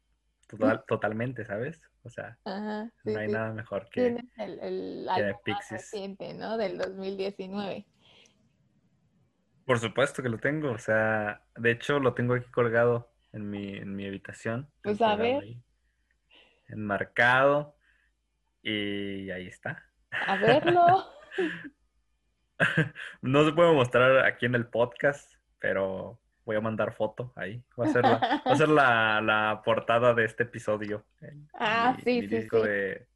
total, 0.47 0.83
totalmente, 0.87 1.45
¿sabes? 1.45 1.81
O 2.03 2.09
sea, 2.09 2.37
no 2.45 3.19
hay 3.19 3.27
nada 3.27 3.51
mejor 3.51 3.89
que, 3.89 4.07
el, 4.37 4.59
el 4.59 5.09
que 5.13 5.23
de 5.23 5.35
Pixies. 5.43 5.81
reciente, 5.81 6.33
¿no? 6.33 6.57
Del 6.57 6.77
2019. 6.77 7.85
Por 9.65 9.79
supuesto 9.79 10.23
que 10.23 10.29
lo 10.29 10.37
tengo, 10.37 10.71
o 10.71 10.77
sea, 10.77 11.41
de 11.57 11.71
hecho 11.71 11.99
lo 11.99 12.13
tengo 12.13 12.35
aquí 12.35 12.49
colgado 12.49 13.11
en 13.33 13.49
mi, 13.49 13.75
en 13.75 13.95
mi 13.95 14.07
habitación. 14.07 14.69
Pues 14.81 15.01
a 15.01 15.15
ver. 15.15 15.43
enmarcado. 16.67 17.75
Y 18.61 19.29
ahí 19.29 19.47
está. 19.47 19.83
A 20.25 20.37
verlo. 20.37 21.05
no 23.21 23.45
se 23.45 23.51
puede 23.51 23.73
mostrar 23.73 24.25
aquí 24.25 24.45
en 24.45 24.55
el 24.55 24.67
podcast, 24.67 25.36
pero 25.59 26.19
voy 26.45 26.55
a 26.55 26.61
mandar 26.61 26.93
foto 26.93 27.33
ahí. 27.35 27.61
Va 27.79 27.85
a 27.85 27.89
ser 27.89 28.03
la, 28.03 28.41
va 28.45 28.51
a 28.51 28.55
ser 28.55 28.69
la, 28.69 29.61
portada 29.63 30.13
de 30.13 30.25
este 30.25 30.43
episodio. 30.43 31.03
ah, 31.53 31.95
sí, 32.03 32.21
sí, 32.21 32.27
disco 32.27 32.61
De, 32.61 33.07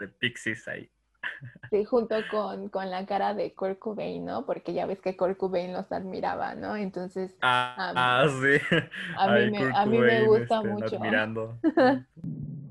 de 0.00 0.08
Pixies 0.08 0.68
ahí. 0.68 0.90
Sí, 1.70 1.84
junto 1.84 2.16
con, 2.30 2.90
la 2.90 3.06
cara 3.06 3.32
de 3.32 3.54
Kurt 3.54 3.78
Cobain, 3.78 4.24
¿no? 4.24 4.44
Porque 4.44 4.74
ya 4.74 4.86
ves 4.86 5.00
que 5.00 5.16
Kurt 5.16 5.38
Cobain 5.38 5.72
los 5.72 5.90
admiraba, 5.90 6.54
¿no? 6.54 6.76
Entonces... 6.76 7.34
Ah, 7.40 7.92
ah 7.96 8.26
sí. 8.28 8.76
A 9.16 9.28
mí, 9.28 9.50
me, 9.50 9.70
a 9.74 9.86
mí 9.86 9.98
me 9.98 10.24
gusta 10.24 10.56
este, 10.56 10.68
mucho. 10.68 10.96
Admirando. 10.96 11.58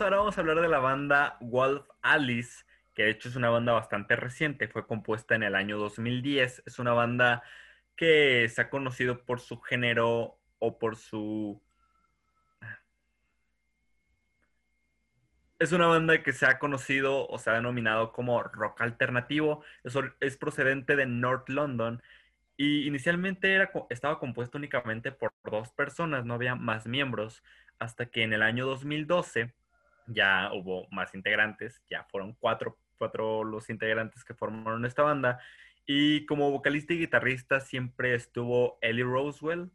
ahora 0.00 0.18
vamos 0.18 0.38
a 0.38 0.40
hablar 0.40 0.60
de 0.60 0.68
la 0.68 0.78
banda 0.78 1.36
Wolf 1.40 1.84
Alice, 2.02 2.64
que 2.94 3.04
de 3.04 3.10
hecho 3.10 3.28
es 3.28 3.36
una 3.36 3.50
banda 3.50 3.72
bastante 3.72 4.14
reciente, 4.14 4.68
fue 4.68 4.86
compuesta 4.86 5.34
en 5.34 5.42
el 5.42 5.54
año 5.54 5.78
2010. 5.78 6.62
Es 6.66 6.78
una 6.78 6.92
banda 6.92 7.42
que 7.96 8.48
se 8.48 8.60
ha 8.60 8.70
conocido 8.70 9.24
por 9.24 9.40
su 9.40 9.60
género 9.60 10.38
o 10.58 10.78
por 10.78 10.96
su 10.96 11.60
Es 15.58 15.72
una 15.72 15.88
banda 15.88 16.22
que 16.22 16.32
se 16.32 16.46
ha 16.46 16.58
conocido 16.58 17.28
o 17.28 17.38
se 17.38 17.50
ha 17.50 17.54
denominado 17.54 18.12
como 18.12 18.42
rock 18.42 18.80
alternativo. 18.80 19.62
es 20.20 20.36
procedente 20.38 20.96
de 20.96 21.06
North 21.06 21.48
London 21.48 22.02
y 22.56 22.86
inicialmente 22.86 23.52
era, 23.54 23.70
estaba 23.90 24.18
compuesto 24.18 24.58
únicamente 24.58 25.12
por 25.12 25.32
dos 25.44 25.70
personas, 25.72 26.24
no 26.24 26.34
había 26.34 26.54
más 26.54 26.86
miembros, 26.86 27.42
hasta 27.80 28.06
que 28.06 28.22
en 28.22 28.32
el 28.32 28.42
año 28.42 28.66
2012 28.66 29.52
ya 30.06 30.50
hubo 30.52 30.86
más 30.90 31.14
integrantes, 31.14 31.82
ya 31.90 32.04
fueron 32.04 32.34
cuatro, 32.34 32.78
cuatro 32.98 33.42
los 33.42 33.70
integrantes 33.70 34.22
que 34.22 34.34
formaron 34.34 34.84
esta 34.84 35.02
banda. 35.02 35.40
Y 35.86 36.26
como 36.26 36.50
vocalista 36.50 36.92
y 36.92 36.98
guitarrista 36.98 37.60
siempre 37.60 38.14
estuvo 38.14 38.78
Ellie 38.82 39.02
Roswell. 39.02 39.70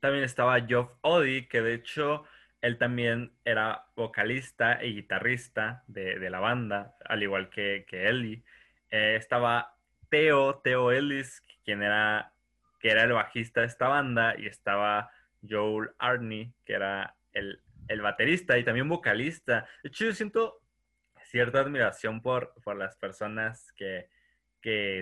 También 0.00 0.24
estaba 0.24 0.60
Geoff 0.60 0.90
Oddy, 1.00 1.46
que 1.46 1.62
de 1.62 1.74
hecho 1.74 2.24
él 2.60 2.76
también 2.76 3.32
era 3.44 3.86
vocalista 3.94 4.84
y 4.84 4.94
guitarrista 4.94 5.84
de, 5.86 6.28
la 6.28 6.40
banda, 6.40 6.96
al 7.04 7.22
igual 7.22 7.48
que, 7.48 7.86
que 7.88 8.08
Ellie. 8.08 8.42
Eh, 8.90 9.16
estaba 9.16 9.76
Theo, 10.08 10.56
Theo 10.56 10.90
Ellis, 10.90 11.42
quien 11.64 11.82
era, 11.82 12.32
que 12.80 12.90
era 12.90 13.04
el 13.04 13.12
bajista 13.12 13.60
de 13.60 13.66
esta 13.68 13.88
banda, 13.88 14.34
y 14.38 14.46
estaba 14.46 15.10
Joel 15.48 15.90
Arney, 15.98 16.52
que 16.64 16.74
era 16.74 17.14
el, 17.32 17.60
baterista 18.00 18.58
y 18.58 18.64
también 18.64 18.88
vocalista. 18.88 19.66
De 19.82 19.88
hecho, 19.88 20.04
yo 20.06 20.12
siento 20.12 20.60
cierta 21.24 21.60
admiración 21.60 22.20
por, 22.20 22.52
por 22.62 22.76
las 22.76 22.96
personas 22.96 23.72
que, 23.72 24.08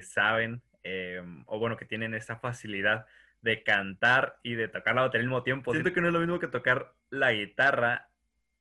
saben, 0.03 0.63
em, 0.83 1.43
o 1.47 1.59
bueno, 1.59 1.77
que 1.77 1.87
tienen 1.87 2.15
esa 2.15 2.37
facilidad 2.37 3.07
de 3.41 3.63
cantar 3.63 4.37
y 4.43 4.55
de 4.55 4.69
tocar 4.69 4.95
la 4.95 5.03
batería 5.03 5.23
al 5.23 5.29
mismo 5.29 5.43
tiempo. 5.43 5.73
Siento 5.73 5.93
que 5.93 6.01
no 6.01 6.09
es 6.09 6.13
lo 6.13 6.21
mismo 6.21 6.39
que 6.39 6.49
tocar 6.49 6.93
la 7.11 7.33
guitarra 7.33 8.09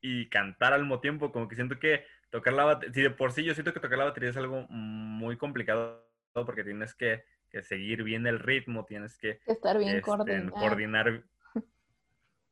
y 0.01 0.27
cantar 0.29 0.73
al 0.73 0.81
mismo 0.81 0.99
tiempo, 0.99 1.31
como 1.31 1.47
que 1.47 1.55
siento 1.55 1.79
que 1.79 2.05
tocar 2.29 2.53
la 2.53 2.65
batería, 2.65 2.93
si 2.93 3.01
de 3.01 3.09
por 3.09 3.31
sí 3.31 3.43
yo 3.43 3.53
siento 3.53 3.73
que 3.73 3.79
tocar 3.79 3.97
la 3.97 4.05
batería 4.05 4.29
es 4.29 4.37
algo 4.37 4.67
muy 4.69 5.37
complicado 5.37 6.05
porque 6.33 6.63
tienes 6.63 6.93
que, 6.95 7.23
seguir 7.61 8.01
bien 8.01 8.25
el 8.25 8.39
ritmo, 8.39 8.83
tienes 8.83 9.15
que 9.15 9.39
estar 9.45 9.77
bien 9.77 9.97
este, 9.97 10.01
coordinar. 10.01 11.23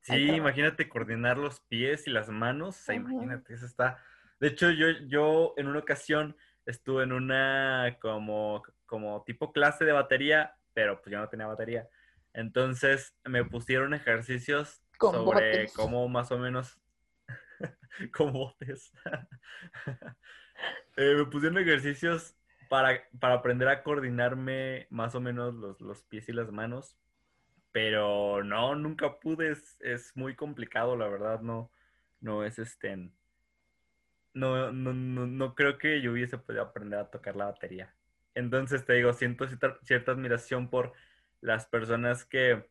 Sí, 0.01 0.31
imagínate 0.31 0.89
coordinar 0.89 1.37
los 1.37 1.59
pies 1.61 2.07
y 2.07 2.11
las 2.11 2.29
manos, 2.29 2.79
o 2.79 2.83
sea, 2.83 2.95
imagínate, 2.95 3.53
eso 3.53 3.65
está. 3.65 4.03
De 4.39 4.47
hecho, 4.47 4.71
yo, 4.71 4.87
yo 5.07 5.53
en 5.57 5.67
una 5.67 5.79
ocasión 5.79 6.35
estuve 6.65 7.03
en 7.03 7.11
una 7.11 7.97
como, 8.01 8.63
como 8.85 9.23
tipo 9.23 9.51
clase 9.51 9.85
de 9.85 9.91
batería, 9.91 10.55
pero 10.73 11.01
pues 11.01 11.11
yo 11.11 11.19
no 11.19 11.29
tenía 11.29 11.47
batería. 11.47 11.87
Entonces 12.33 13.15
me 13.25 13.43
pusieron 13.45 13.93
ejercicios 13.93 14.81
sobre 14.99 15.69
cómo 15.75 16.07
más 16.07 16.31
o 16.31 16.37
menos, 16.37 16.79
como 18.13 18.31
botes. 18.31 18.91
Eh, 20.95 21.15
me 21.17 21.25
pusieron 21.25 21.57
ejercicios 21.57 22.35
para, 22.69 23.01
aprender 23.21 23.67
a 23.67 23.81
coordinarme 23.81 24.85
más 24.91 25.15
o 25.15 25.21
menos 25.21 25.55
los, 25.79 26.03
pies 26.03 26.29
y 26.29 26.33
las 26.33 26.51
manos. 26.51 26.95
Pero 27.71 28.43
no, 28.43 28.75
nunca 28.75 29.19
pude, 29.19 29.51
es, 29.51 30.11
muy 30.15 30.35
complicado, 30.35 30.95
la 30.97 31.07
verdad, 31.07 31.41
no, 31.41 31.71
no 32.19 32.43
es 32.43 32.59
este, 32.59 33.09
no, 34.33 34.71
no, 34.71 34.93
no, 34.93 35.55
creo 35.55 35.77
que 35.77 36.01
yo 36.01 36.11
hubiese 36.11 36.37
podido 36.37 36.63
aprender 36.63 36.99
a 36.99 37.09
tocar 37.09 37.35
la 37.35 37.45
batería. 37.45 37.93
Entonces 38.35 38.85
te 38.85 38.93
digo, 38.93 39.13
siento 39.13 39.45
cierta, 39.83 40.11
admiración 40.11 40.69
por 40.69 40.93
las 41.41 41.65
personas 41.65 42.25
que, 42.25 42.69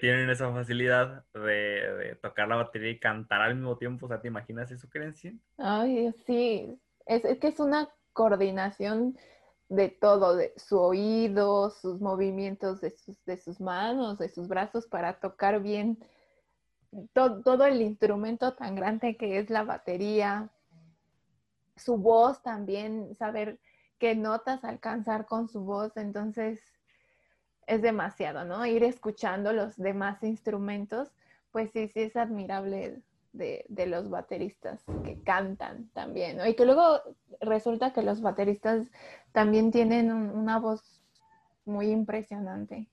tienen 0.00 0.30
esa 0.30 0.52
facilidad 0.52 1.24
de, 1.32 2.18
tocar 2.20 2.48
la 2.48 2.56
batería 2.56 2.90
y 2.90 2.98
cantar 2.98 3.40
al 3.40 3.54
mismo 3.54 3.76
tiempo. 3.76 4.06
O 4.06 4.08
sea, 4.08 4.20
¿te 4.20 4.28
imaginas 4.28 4.70
eso, 4.72 4.88
creencia? 4.88 5.32
Ay, 5.58 6.12
sí. 6.26 6.76
Es, 7.06 7.24
es 7.24 7.38
que 7.38 7.48
es 7.48 7.60
una 7.60 7.88
coordinación 8.12 9.16
de 9.68 9.88
todo, 9.88 10.36
de 10.36 10.52
su 10.56 10.78
oído, 10.78 11.70
sus 11.70 12.00
movimientos 12.00 12.80
de 12.80 12.90
sus, 12.90 13.24
de 13.24 13.36
sus 13.36 13.60
manos, 13.60 14.18
de 14.18 14.28
sus 14.28 14.48
brazos 14.48 14.86
para 14.86 15.18
tocar 15.18 15.60
bien 15.60 15.98
todo 17.12 17.66
el 17.66 17.82
instrumento 17.82 18.54
tan 18.54 18.74
grande 18.74 19.16
que 19.16 19.38
es 19.38 19.50
la 19.50 19.64
batería, 19.64 20.50
su 21.76 21.98
voz 21.98 22.42
también, 22.42 23.14
saber 23.16 23.60
qué 23.98 24.14
notas 24.14 24.64
alcanzar 24.64 25.26
con 25.26 25.48
su 25.48 25.60
voz, 25.60 25.96
entonces 25.96 26.60
es 27.66 27.82
demasiado, 27.82 28.44
¿no? 28.44 28.64
Ir 28.64 28.84
escuchando 28.84 29.52
los 29.52 29.76
demás 29.76 30.22
instrumentos, 30.22 31.10
pues 31.50 31.70
sí, 31.72 31.88
sí 31.88 32.00
es 32.02 32.16
admirable 32.16 33.02
de, 33.36 33.64
los 33.86 34.10
bateristas 34.10 34.84
que 35.04 35.22
cantan 35.22 35.88
también, 35.92 36.38
Y 36.46 36.54
que 36.54 36.64
luego 36.64 37.00
resulta 37.40 37.92
que 37.92 38.02
los 38.02 38.20
bateristas 38.20 38.88
también 39.32 39.70
tienen 39.70 40.10
una 40.10 40.58
voz 40.58 41.02
muy 41.64 41.90
impresionante. 41.90 42.88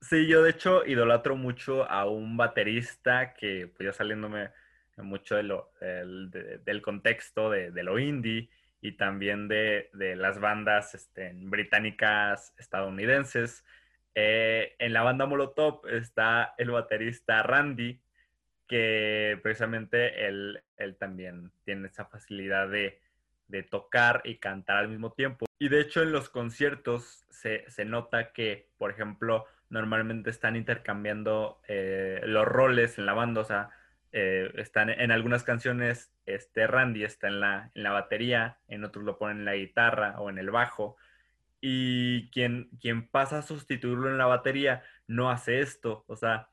Sí, 0.00 0.26
yo 0.26 0.42
de 0.42 0.50
hecho 0.50 0.84
idolatro 0.84 1.36
mucho 1.36 1.88
a 1.90 2.08
un 2.08 2.36
baterista 2.36 3.34
que, 3.34 3.66
pues 3.66 3.86
ya 3.86 3.92
saliéndome 3.92 4.50
mucho 4.98 5.36
de 5.36 5.42
lo, 5.42 5.72
del, 5.80 6.82
contexto 6.82 7.50
de, 7.50 7.82
lo 7.82 7.98
indie 7.98 8.48
y 8.80 8.92
también 8.92 9.48
de, 9.48 9.88
las 10.16 10.38
bandas 10.38 10.94
este, 10.94 11.32
británicas 11.34 12.54
estadounidenses. 12.58 13.64
Eh, 14.14 14.74
en 14.78 14.92
la 14.92 15.02
banda 15.02 15.26
Molotov 15.26 15.86
está 15.88 16.54
el 16.56 16.70
baterista 16.70 17.42
Randy, 17.42 18.00
que 18.66 19.38
precisamente 19.42 20.26
él, 20.26 20.62
él 20.76 20.96
también 20.96 21.50
tiene 21.64 21.88
esa 21.88 22.06
facilidad 22.06 22.68
de, 22.68 23.00
tocar 23.70 24.22
y 24.24 24.36
cantar 24.36 24.78
al 24.78 24.88
mismo 24.88 25.12
tiempo. 25.12 25.46
Y 25.58 25.68
de 25.68 25.80
hecho 25.80 26.02
en 26.02 26.12
los 26.12 26.28
conciertos 26.28 27.24
se, 27.30 27.84
nota 27.84 28.32
que, 28.32 28.68
por 28.76 28.90
ejemplo, 28.90 29.46
normalmente 29.70 30.30
están 30.30 30.56
intercambiando 30.56 31.60
eh, 31.68 32.20
los 32.24 32.44
roles 32.44 32.98
en 32.98 33.06
la 33.06 33.14
banda, 33.14 33.40
o 33.40 33.44
sea, 33.44 33.70
eh, 34.12 34.50
están 34.56 34.90
en 34.90 35.10
algunas 35.10 35.44
canciones, 35.44 36.10
este 36.26 36.66
Randy 36.66 37.04
está 37.04 37.28
en 37.28 37.40
la, 37.40 37.70
en 37.74 37.82
la 37.82 37.92
batería, 37.92 38.58
en 38.66 38.84
otros 38.84 39.04
lo 39.04 39.18
ponen 39.18 39.38
en 39.38 39.44
la 39.44 39.54
guitarra 39.54 40.18
o 40.18 40.28
en 40.28 40.38
el 40.38 40.50
bajo, 40.50 40.96
y 41.60 42.30
quien, 42.30 42.70
quien 42.80 43.08
pasa 43.08 43.38
a 43.38 43.42
sustituirlo 43.42 44.08
en 44.08 44.18
la 44.18 44.26
batería 44.26 44.82
no 45.06 45.30
hace 45.30 45.60
esto, 45.60 46.04
o 46.06 46.16
sea, 46.16 46.48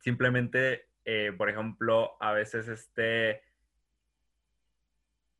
simplemente 0.00 0.87
eh, 1.10 1.32
por 1.32 1.48
ejemplo, 1.48 2.18
a 2.20 2.32
veces 2.32 2.68
este, 2.68 3.42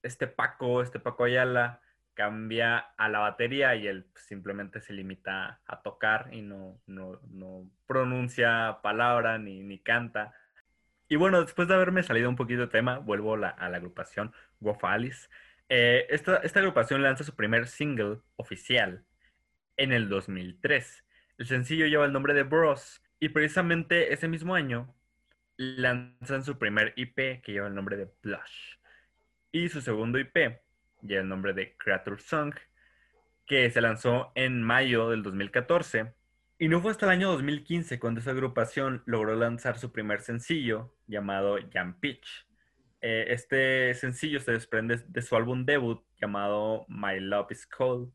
este 0.02 0.26
Paco, 0.26 0.81
este 0.81 0.98
Paco 0.98 1.24
Ayala, 1.24 1.83
cambia 2.14 2.78
a 2.96 3.11
la 3.11 3.18
batería 3.18 3.76
y 3.76 3.87
él 3.87 4.07
simplemente 4.14 4.81
se 4.81 4.94
limita 4.94 5.61
a 5.66 5.83
tocar 5.83 6.31
y 6.33 6.40
no, 6.40 6.81
no, 6.87 7.70
pronuncia 7.87 8.78
palabra 8.83 9.37
ni, 9.37 9.62
ni, 9.62 9.78
canta. 9.78 10.33
Y 11.07 11.16
bueno, 11.16 11.42
después 11.42 11.68
de 11.68 11.74
haberme 11.74 12.02
salido 12.02 12.31
un 12.31 12.37
poquito 12.37 12.62
de 12.62 12.68
tema, 12.68 12.98
vuelvo 12.98 13.35
a 13.35 13.37
la 13.37 13.76
agrupación 13.76 14.33
Wofalis. 14.61 15.28
Eh, 15.68 16.07
esta, 16.09 16.38
esta 16.38 16.61
agrupación 16.61 17.02
lanza 17.02 17.24
su 17.24 17.37
primer 17.37 17.66
single 17.66 18.20
oficial 18.37 19.04
en 19.76 19.92
el 19.92 20.09
2003. 20.09 21.04
El 21.37 21.46
sencillo 21.46 21.87
lleva 21.87 22.07
el 22.07 22.12
nombre 22.14 22.33
de 22.33 22.44
Bros. 22.44 23.02
Y 23.20 23.31
precisamente 23.31 24.14
ese 24.14 24.28
mismo 24.28 24.54
año 24.54 24.94
lanzan 25.58 26.44
su 26.44 26.56
primer 26.56 26.94
IP 26.96 27.42
que 27.42 27.52
lleva 27.52 27.66
el 27.66 27.74
nombre 27.74 27.96
de 27.96 28.08
Blush. 28.22 28.78
Y 29.50 29.68
su 29.68 29.80
segundo 29.80 30.18
IP 30.18 30.36
lleva 31.02 31.22
el 31.22 31.28
nombre 31.28 31.52
de 31.52 31.76
Creature 31.76 32.20
Song, 32.20 32.54
que 33.44 33.70
se 33.70 33.80
lanzó 33.80 34.32
en 34.34 34.62
mayo 34.62 35.10
del 35.10 35.22
2014. 35.22 36.14
Y 36.58 36.68
no 36.68 36.80
fue 36.80 36.92
hasta 36.92 37.06
el 37.06 37.12
año 37.12 37.32
2015 37.32 37.98
cuando 37.98 38.20
esa 38.20 38.30
agrupación 38.30 39.02
logró 39.06 39.34
lanzar 39.34 39.78
su 39.78 39.92
primer 39.92 40.20
sencillo 40.20 40.94
llamado 41.06 41.58
Jam 41.72 41.98
Pitch. 41.98 42.46
Eh, 43.00 43.26
este 43.28 43.94
sencillo 43.94 44.40
se 44.40 44.52
desprende 44.52 44.98
de 45.06 45.22
su 45.22 45.36
álbum 45.36 45.64
debut 45.64 46.04
llamado 46.20 46.84
My 46.88 47.20
Love 47.20 47.52
is 47.52 47.66
Cold, 47.66 48.12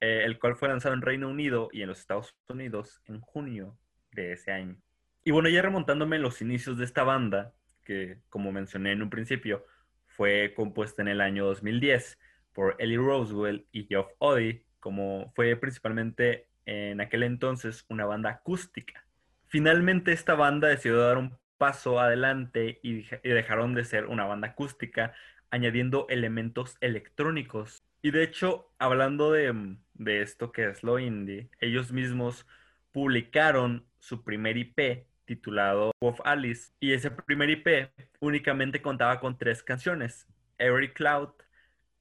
eh, 0.00 0.22
el 0.24 0.38
cual 0.38 0.56
fue 0.56 0.68
lanzado 0.68 0.94
en 0.94 1.02
Reino 1.02 1.28
Unido 1.28 1.68
y 1.72 1.82
en 1.82 1.88
los 1.88 2.00
Estados 2.00 2.36
Unidos 2.48 3.00
en 3.06 3.20
junio 3.20 3.78
de 4.12 4.32
ese 4.32 4.52
año. 4.52 4.80
Y 5.28 5.30
bueno, 5.30 5.50
ya 5.50 5.60
remontándome 5.60 6.18
los 6.18 6.40
inicios 6.40 6.78
de 6.78 6.86
esta 6.86 7.02
banda, 7.02 7.52
que 7.84 8.16
como 8.30 8.50
mencioné 8.50 8.92
en 8.92 9.02
un 9.02 9.10
principio, 9.10 9.62
fue 10.06 10.54
compuesta 10.56 11.02
en 11.02 11.08
el 11.08 11.20
año 11.20 11.44
2010 11.44 12.18
por 12.54 12.76
Ellie 12.78 12.96
Roswell 12.96 13.66
y 13.70 13.84
Geoff 13.84 14.10
Oddy, 14.20 14.64
como 14.80 15.30
fue 15.36 15.54
principalmente 15.56 16.48
en 16.64 17.02
aquel 17.02 17.24
entonces 17.24 17.84
una 17.90 18.06
banda 18.06 18.30
acústica. 18.30 19.04
Finalmente 19.48 20.12
esta 20.12 20.34
banda 20.34 20.68
decidió 20.68 20.96
dar 20.96 21.18
un 21.18 21.36
paso 21.58 22.00
adelante 22.00 22.80
y, 22.82 23.04
dejaron 23.22 23.74
de 23.74 23.84
ser 23.84 24.06
una 24.06 24.24
banda 24.24 24.48
acústica, 24.48 25.12
añadiendo 25.50 26.06
elementos 26.08 26.78
electrónicos. 26.80 27.84
Y 28.00 28.12
de 28.12 28.22
hecho, 28.22 28.72
hablando 28.78 29.30
de, 29.30 29.76
de 29.92 30.22
esto 30.22 30.52
que 30.52 30.70
es 30.70 30.82
lo 30.82 30.98
indie, 30.98 31.50
ellos 31.60 31.92
mismos 31.92 32.46
publicaron 32.92 33.84
su 33.98 34.24
primer 34.24 34.56
IP 34.56 35.06
titulado 35.28 35.92
Wolf 36.00 36.20
Alice 36.24 36.72
y 36.80 36.94
ese 36.94 37.10
primer 37.10 37.50
IP 37.50 37.90
únicamente 38.18 38.80
contaba 38.80 39.20
con 39.20 39.36
tres 39.36 39.62
canciones, 39.62 40.26
Every 40.56 40.92
Cloud, 40.94 41.28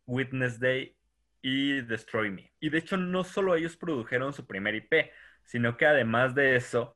Witness 0.05 0.59
Day 0.61 0.95
y 1.41 1.81
Destroy 1.81 2.31
Me. 2.31 2.53
Y 2.61 2.69
de 2.69 2.77
hecho 2.77 2.95
no 2.95 3.25
solo 3.25 3.53
ellos 3.55 3.75
produjeron 3.75 4.33
su 4.33 4.47
primer 4.47 4.75
IP, 4.75 5.11
sino 5.43 5.75
que 5.75 5.85
además 5.85 6.35
de 6.35 6.55
eso 6.55 6.95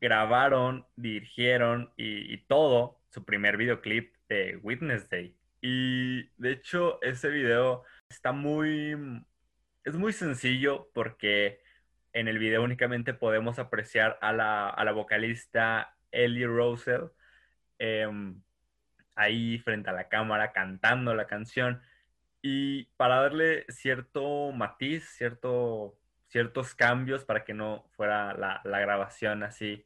grabaron, 0.00 0.86
dirigieron 0.94 1.92
y, 1.96 2.38
todo 2.46 3.00
su 3.10 3.24
primer 3.24 3.56
videoclip 3.56 4.14
de 4.28 4.58
Witness 4.62 5.08
Day. 5.10 5.36
Y 5.60 6.28
de 6.36 6.52
hecho 6.52 7.02
ese 7.02 7.28
video 7.28 7.82
está 8.08 8.30
muy... 8.30 8.94
es 9.82 9.96
muy 9.96 10.12
sencillo 10.12 10.88
porque 10.94 11.60
en 12.16 12.28
el 12.28 12.38
video 12.38 12.62
únicamente 12.62 13.12
podemos 13.12 13.58
apreciar 13.58 14.18
a 14.22 14.32
la, 14.32 14.92
vocalista 14.92 15.94
Ellie 16.10 16.46
Rosell 16.46 17.10
em, 17.78 18.40
ahí 19.14 19.58
frente 19.58 19.90
a 19.90 19.92
la 19.92 20.08
cámara 20.08 20.52
cantando 20.52 21.14
la 21.14 21.26
canción. 21.26 21.82
Y 22.40 22.84
para 22.96 23.20
darle 23.20 23.66
cierto 23.68 24.50
matiz, 24.52 25.04
cierto, 25.10 25.98
ciertos 26.28 26.74
cambios 26.74 27.26
para 27.26 27.44
que 27.44 27.52
no 27.52 27.84
fuera 27.96 28.32
la, 28.32 28.80
grabación 28.80 29.42
así 29.42 29.84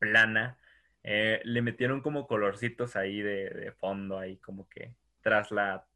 plana, 0.00 0.58
eh, 1.04 1.40
le 1.44 1.62
metieron 1.62 2.00
como 2.00 2.26
colorcitos 2.26 2.96
ahí 2.96 3.22
de, 3.22 3.72
fondo, 3.78 4.18
ahí 4.18 4.36
como 4.38 4.68
que 4.68 4.94
tras 5.22 5.52
la, 5.52 5.86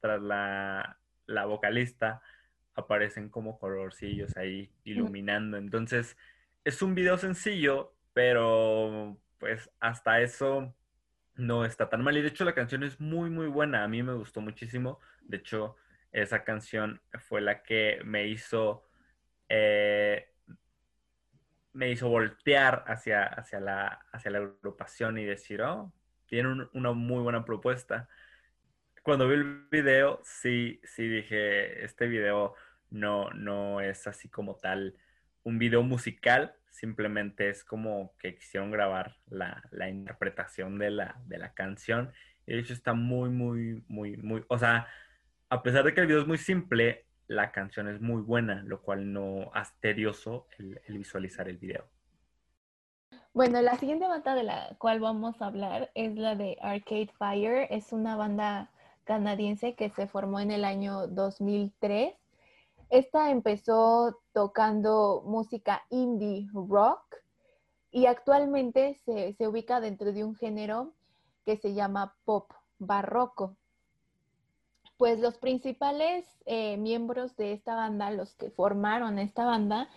tras 0.00 0.22
la, 0.22 0.98
la 1.26 1.44
vocalista 1.44 2.22
aparecen 2.76 3.28
como 3.28 3.58
colorcillos 3.58 4.36
ahí 4.36 4.70
iluminando. 4.84 5.56
Entonces, 5.56 6.16
es 6.64 6.82
un 6.82 6.94
video 6.94 7.18
sencillo, 7.18 7.94
pero 8.12 9.18
pues 9.38 9.70
hasta 9.80 10.20
eso 10.20 10.74
no 11.36 11.64
está 11.64 11.88
tan 11.88 12.02
mal. 12.02 12.16
Y 12.16 12.22
de 12.22 12.28
hecho 12.28 12.44
la 12.44 12.54
canción 12.54 12.82
es 12.82 13.00
muy, 13.00 13.30
muy 13.30 13.46
buena. 13.46 13.84
A 13.84 13.88
mí 13.88 14.02
me 14.02 14.14
gustó 14.14 14.40
muchísimo. 14.40 15.00
De 15.22 15.38
hecho, 15.38 15.76
esa 16.12 16.44
canción 16.44 17.00
fue 17.28 17.40
la 17.40 17.62
que 17.62 18.00
me 18.04 18.26
hizo, 18.26 18.84
eh, 19.48 20.28
me 21.72 21.90
hizo 21.90 22.08
voltear 22.08 22.84
hacia, 22.86 23.24
hacia, 23.24 23.60
la, 23.60 24.06
hacia 24.12 24.30
la 24.30 24.38
agrupación 24.38 25.18
y 25.18 25.24
decir, 25.24 25.62
oh, 25.62 25.92
tiene 26.26 26.68
una 26.72 26.92
muy 26.92 27.22
buena 27.22 27.44
propuesta. 27.44 28.08
Cuando 29.02 29.28
vi 29.28 29.34
el 29.34 29.68
video, 29.70 30.20
sí, 30.24 30.80
sí 30.84 31.06
dije, 31.06 31.84
este 31.84 32.08
video 32.08 32.54
no, 32.90 33.30
no 33.30 33.80
es 33.80 34.06
así 34.06 34.28
como 34.28 34.56
tal 34.56 34.96
un 35.46 35.58
video 35.60 35.84
musical, 35.84 36.56
simplemente 36.70 37.48
es 37.48 37.62
como 37.62 38.14
que 38.18 38.34
quisieron 38.34 38.72
grabar 38.72 39.16
la, 39.28 39.62
interpretación 39.88 40.76
de 40.78 40.90
la, 40.90 41.20
de 41.26 41.38
la 41.38 41.54
canción. 41.54 42.12
Y 42.46 42.54
de 42.54 42.60
hecho 42.60 42.72
está 42.72 42.94
muy, 42.94 43.30
muy, 43.30 43.84
muy, 43.86 44.16
muy, 44.16 44.44
o 44.48 44.58
sea, 44.58 44.88
a 45.48 45.62
pesar 45.62 45.84
de 45.84 45.94
que 45.94 46.00
el 46.00 46.08
video 46.08 46.20
es 46.20 46.26
muy 46.26 46.38
simple, 46.38 47.06
la 47.28 47.52
canción 47.52 47.88
es 47.88 48.00
muy 48.00 48.22
buena, 48.22 48.62
lo 48.64 48.82
cual 48.82 49.12
no 49.12 49.50
hace 49.54 49.72
tedioso 49.80 50.48
el, 50.58 50.98
visualizar 50.98 51.48
el 51.48 51.58
video. 51.58 51.84
Bueno, 53.32 53.62
la 53.62 53.76
siguiente 53.76 54.08
banda 54.08 54.34
de 54.34 54.42
la 54.42 54.74
cual 54.78 54.98
vamos 54.98 55.40
a 55.40 55.46
hablar 55.46 55.90
es 55.94 56.16
la 56.16 56.34
de 56.34 56.56
Arcade 56.60 57.10
Fire. 57.18 57.68
Es 57.70 57.92
una 57.92 58.16
banda 58.16 58.70
canadiense 59.04 59.76
que 59.76 59.90
se 59.90 60.08
formó 60.08 60.40
en 60.40 60.50
el 60.50 60.64
año 60.64 61.06
2003 61.06 62.14
esta 62.90 63.30
empezó 63.30 64.20
tocando 64.32 65.22
música 65.26 65.82
indie 65.90 66.48
rock 66.52 67.16
y 67.90 68.06
actualmente 68.06 68.94
se, 68.94 69.34
ubica 69.46 69.80
dentro 69.80 70.12
de 70.12 70.22
un 70.22 70.34
género 70.34 70.92
que 71.44 71.56
se 71.56 71.74
llama 71.74 72.14
pop 72.24 72.52
barroco. 72.78 73.56
Pues 74.98 75.18
los 75.18 75.38
principales 75.38 76.26
eh, 76.46 76.76
miembros 76.76 77.36
de 77.36 77.52
esta 77.52 77.74
banda, 77.74 78.10
los 78.10 78.34
que 78.34 78.50
formaron 78.50 79.18
esta 79.18 79.44
banda, 79.44 79.88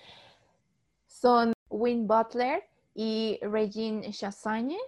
son 1.08 1.54
Win 1.69 2.08
Butler 2.08 2.63
y 2.95 3.39
Regine 3.41 4.12
Chassagne. 4.12 4.80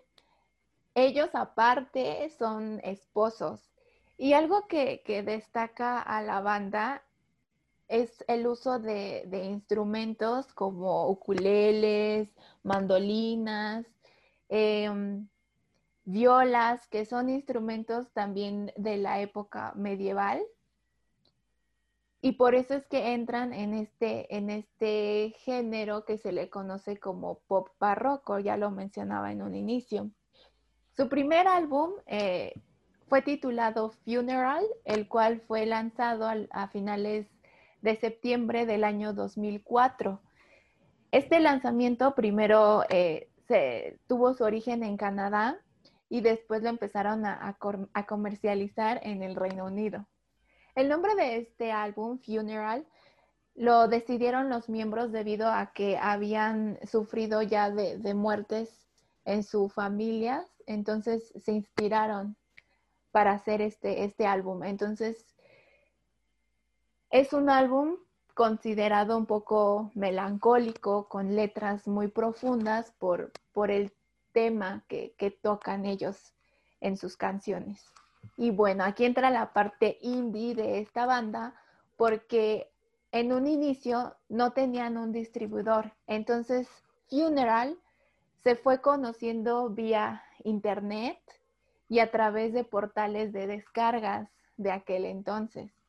Ellos 0.96 1.30
aparte 1.34 2.30
son 2.38 2.80
esposos. 2.84 3.72
Y 4.18 4.34
algo 4.34 4.68
que, 4.68 5.02
que 5.06 5.24
destaca 5.24 6.02
a 6.02 6.22
la 6.22 6.42
banda 6.42 7.04
es 7.92 8.24
el 8.30 8.48
uso 8.48 8.80
de, 8.80 9.28
instrumentos 9.50 10.54
como 10.54 11.10
ukuleles, 11.10 12.30
mandolinas, 12.64 13.86
em, 14.48 15.28
violas, 16.06 16.88
que 16.88 17.06
son 17.06 17.30
instrumentos 17.30 18.10
también 18.14 18.72
de 18.78 18.96
la 18.96 19.20
época 19.20 19.74
medieval. 19.76 20.42
Y 22.22 22.34
por 22.34 22.56
eso 22.56 22.76
es 22.76 22.88
que 22.88 23.14
entran 23.14 23.52
en 23.52 23.74
este, 23.74 24.38
en 24.38 24.50
este 24.50 25.36
género 25.40 26.06
que 26.06 26.18
se 26.18 26.32
le 26.32 26.50
conoce 26.50 26.98
como 26.98 27.40
pop 27.40 27.70
barroco, 27.78 28.40
ya 28.40 28.56
lo 28.56 28.72
mencionaba 28.72 29.34
en 29.34 29.42
un 29.42 29.54
inicio. 29.54 30.12
Su 30.96 31.10
primer 31.10 31.48
álbum 31.48 31.92
eh, 32.06 32.54
fue 33.10 33.22
titulado 33.22 33.90
Funeral, 34.06 34.64
el 34.86 35.10
cual 35.10 35.42
fue 35.42 35.66
lanzado 35.66 36.30
a 36.52 36.68
finales 36.70 37.28
de 37.82 37.96
septiembre 37.96 38.66
del 38.66 38.84
año 38.84 39.14
2004. 39.14 40.22
Este 41.12 41.40
lanzamiento 41.40 42.16
primero 42.16 42.84
eh, 42.90 43.30
tuvo 44.08 44.34
su 44.34 44.44
origen 44.44 44.84
en 44.84 44.98
Canadá 44.98 45.60
y 46.10 46.22
después 46.22 46.62
lo 46.62 46.70
empezaron 46.70 47.26
a, 47.26 47.58
comercializar 48.08 49.00
en 49.04 49.24
el 49.24 49.36
Reino 49.36 49.66
Unido. 49.66 50.08
El 50.76 50.90
nombre 50.90 51.16
de 51.16 51.38
este 51.38 51.72
álbum, 51.72 52.20
Funeral, 52.20 52.86
lo 53.56 53.88
decidieron 53.88 54.50
los 54.50 54.70
miembros 54.70 55.12
debido 55.12 55.50
a 55.50 55.74
que 55.74 55.98
habían 55.98 56.80
sufrido 56.86 57.42
ya 57.42 57.70
de, 57.70 57.98
de 57.98 58.14
muertes 58.14 58.88
en 59.26 59.44
sus 59.44 59.74
familias, 59.74 60.48
entonces 60.66 61.34
se 61.36 61.52
inspiraron 61.52 62.38
para 63.12 63.32
hacer 63.34 63.62
este, 63.62 64.04
este 64.04 64.26
álbum. 64.26 64.64
Entonces 64.64 65.26
es 67.12 67.34
un 67.34 67.50
álbum 67.50 67.98
considerado 68.34 69.18
un 69.18 69.26
poco 69.26 69.92
melancólico, 69.94 71.08
con 71.10 71.36
letras 71.36 71.88
muy 71.88 72.08
profundas 72.08 72.92
por, 72.98 73.32
por 73.52 73.70
el 73.70 73.94
tema 74.32 74.84
que, 74.88 75.14
tocan 75.42 75.86
ellos 75.86 76.34
en 76.80 76.98
sus 76.98 77.18
canciones. 77.18 77.84
Y 78.38 78.52
bueno, 78.52 78.84
aquí 78.86 79.06
entra 79.06 79.30
la 79.30 79.52
parte 79.54 79.98
indie 80.02 80.56
de 80.56 80.80
esta 80.80 81.06
banda 81.06 81.54
porque 81.98 82.72
en 83.12 83.34
un 83.34 83.46
inicio 83.46 84.16
no 84.30 84.54
tenían 84.54 84.98
un 84.98 85.12
distribuidor. 85.12 85.92
Entonces, 86.08 86.68
Funeral 87.10 87.78
se 88.44 88.56
fue 88.56 88.82
conociendo 88.82 89.70
vía 89.70 90.24
internet 90.44 91.20
y 91.90 92.00
a 92.00 92.10
través 92.10 92.54
de 92.54 92.64
portales 92.64 93.34
de 93.34 93.48
descargas 93.48 94.30
de 94.56 94.72
aquel 94.72 95.06
entonces. 95.06 95.81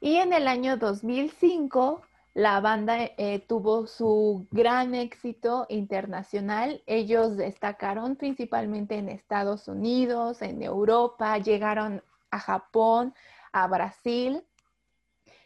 Y 0.00 0.16
en 0.16 0.32
el 0.32 0.46
año 0.46 0.76
2005, 0.76 2.02
la 2.34 2.60
banda 2.60 2.98
eh, 3.16 3.44
tuvo 3.48 3.88
su 3.88 4.46
gran 4.52 4.94
éxito 4.94 5.66
internacional. 5.68 6.82
Ellos 6.86 7.36
destacaron 7.36 8.14
principalmente 8.14 8.94
en 8.94 9.08
Estados 9.08 9.66
Unidos, 9.66 10.40
en 10.42 10.62
Europa, 10.62 11.38
llegaron 11.38 12.04
a 12.30 12.38
Japón, 12.38 13.12
a 13.52 13.66
Brasil. 13.66 14.44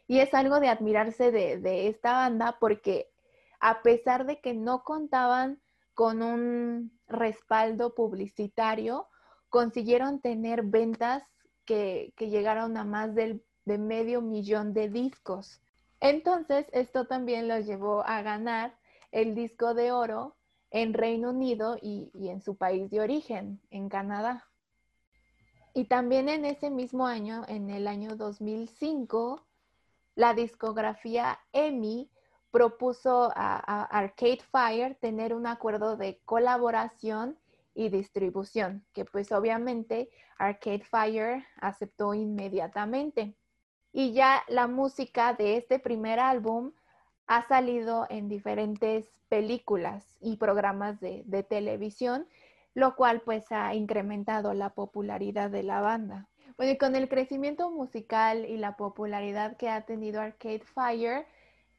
Y 0.06 0.18
es 0.18 0.34
algo 0.34 0.60
de 0.60 0.68
admirarse 0.68 1.30
de, 1.30 1.58
de 1.58 1.88
esta 1.88 2.12
banda 2.12 2.58
porque 2.60 3.10
a 3.58 3.80
pesar 3.80 4.26
de 4.26 4.40
que 4.42 4.52
no 4.52 4.84
contaban 4.84 5.62
con 5.94 6.22
un 6.22 6.92
respaldo 7.06 7.94
publicitario, 7.94 9.08
consiguieron 9.48 10.20
tener 10.20 10.62
ventas 10.62 11.22
que, 11.64 12.12
que 12.16 12.28
llegaron 12.28 12.76
a 12.76 12.84
más 12.84 13.14
del 13.14 13.42
de 13.64 13.78
medio 13.78 14.20
millón 14.20 14.72
de 14.72 14.88
discos. 14.88 15.60
Entonces, 16.00 16.66
esto 16.72 17.06
también 17.06 17.48
los 17.48 17.66
llevó 17.66 18.02
a 18.04 18.22
ganar 18.22 18.76
el 19.12 19.34
disco 19.34 19.74
de 19.74 19.92
oro 19.92 20.36
en 20.70 20.94
Reino 20.94 21.30
Unido 21.30 21.76
y, 21.80 22.10
en 22.14 22.40
su 22.40 22.56
país 22.56 22.90
de 22.90 23.00
origen, 23.00 23.60
en 23.70 23.88
Canadá. 23.88 24.48
Y 25.74 25.84
también 25.84 26.28
en 26.28 26.44
ese 26.44 26.70
mismo 26.70 27.06
año, 27.06 27.44
en 27.46 27.70
el 27.70 27.86
año 27.86 28.16
2005, 28.16 29.46
la 30.14 30.34
discografía 30.34 31.38
EMI 31.52 32.10
propuso 32.50 33.30
a, 33.34 33.84
Arcade 33.84 34.42
Fire 34.50 34.96
tener 34.96 35.34
un 35.34 35.46
acuerdo 35.46 35.96
de 35.96 36.20
colaboración 36.24 37.38
y 37.74 37.88
distribución, 37.88 38.84
que 38.92 39.04
pues 39.04 39.32
obviamente 39.32 40.10
Arcade 40.38 40.84
Fire 40.84 41.44
aceptó 41.56 42.12
inmediatamente. 42.12 43.36
Y 43.92 44.12
ya 44.12 44.42
la 44.48 44.66
música 44.66 45.34
de 45.34 45.56
este 45.56 45.78
primer 45.78 46.18
álbum 46.18 46.72
ha 47.26 47.46
salido 47.46 48.06
en 48.10 48.28
diferentes 48.28 49.06
películas 49.28 50.16
y 50.20 50.36
programas 50.36 51.00
de, 51.00 51.46
televisión, 51.48 52.26
lo 52.74 52.96
cual 52.96 53.20
pues 53.22 53.50
ha 53.50 53.74
incrementado 53.74 54.54
la 54.54 54.70
popularidad 54.70 55.50
de 55.50 55.62
la 55.62 55.80
banda. 55.80 56.28
Bueno, 56.56 56.72
y 56.72 56.78
con 56.78 56.96
el 56.96 57.08
crecimiento 57.08 57.70
musical 57.70 58.44
y 58.44 58.56
la 58.56 58.76
popularidad 58.76 59.56
que 59.56 59.68
ha 59.68 59.86
tenido 59.86 60.20
Arcade 60.20 60.64
Fire, 60.64 61.26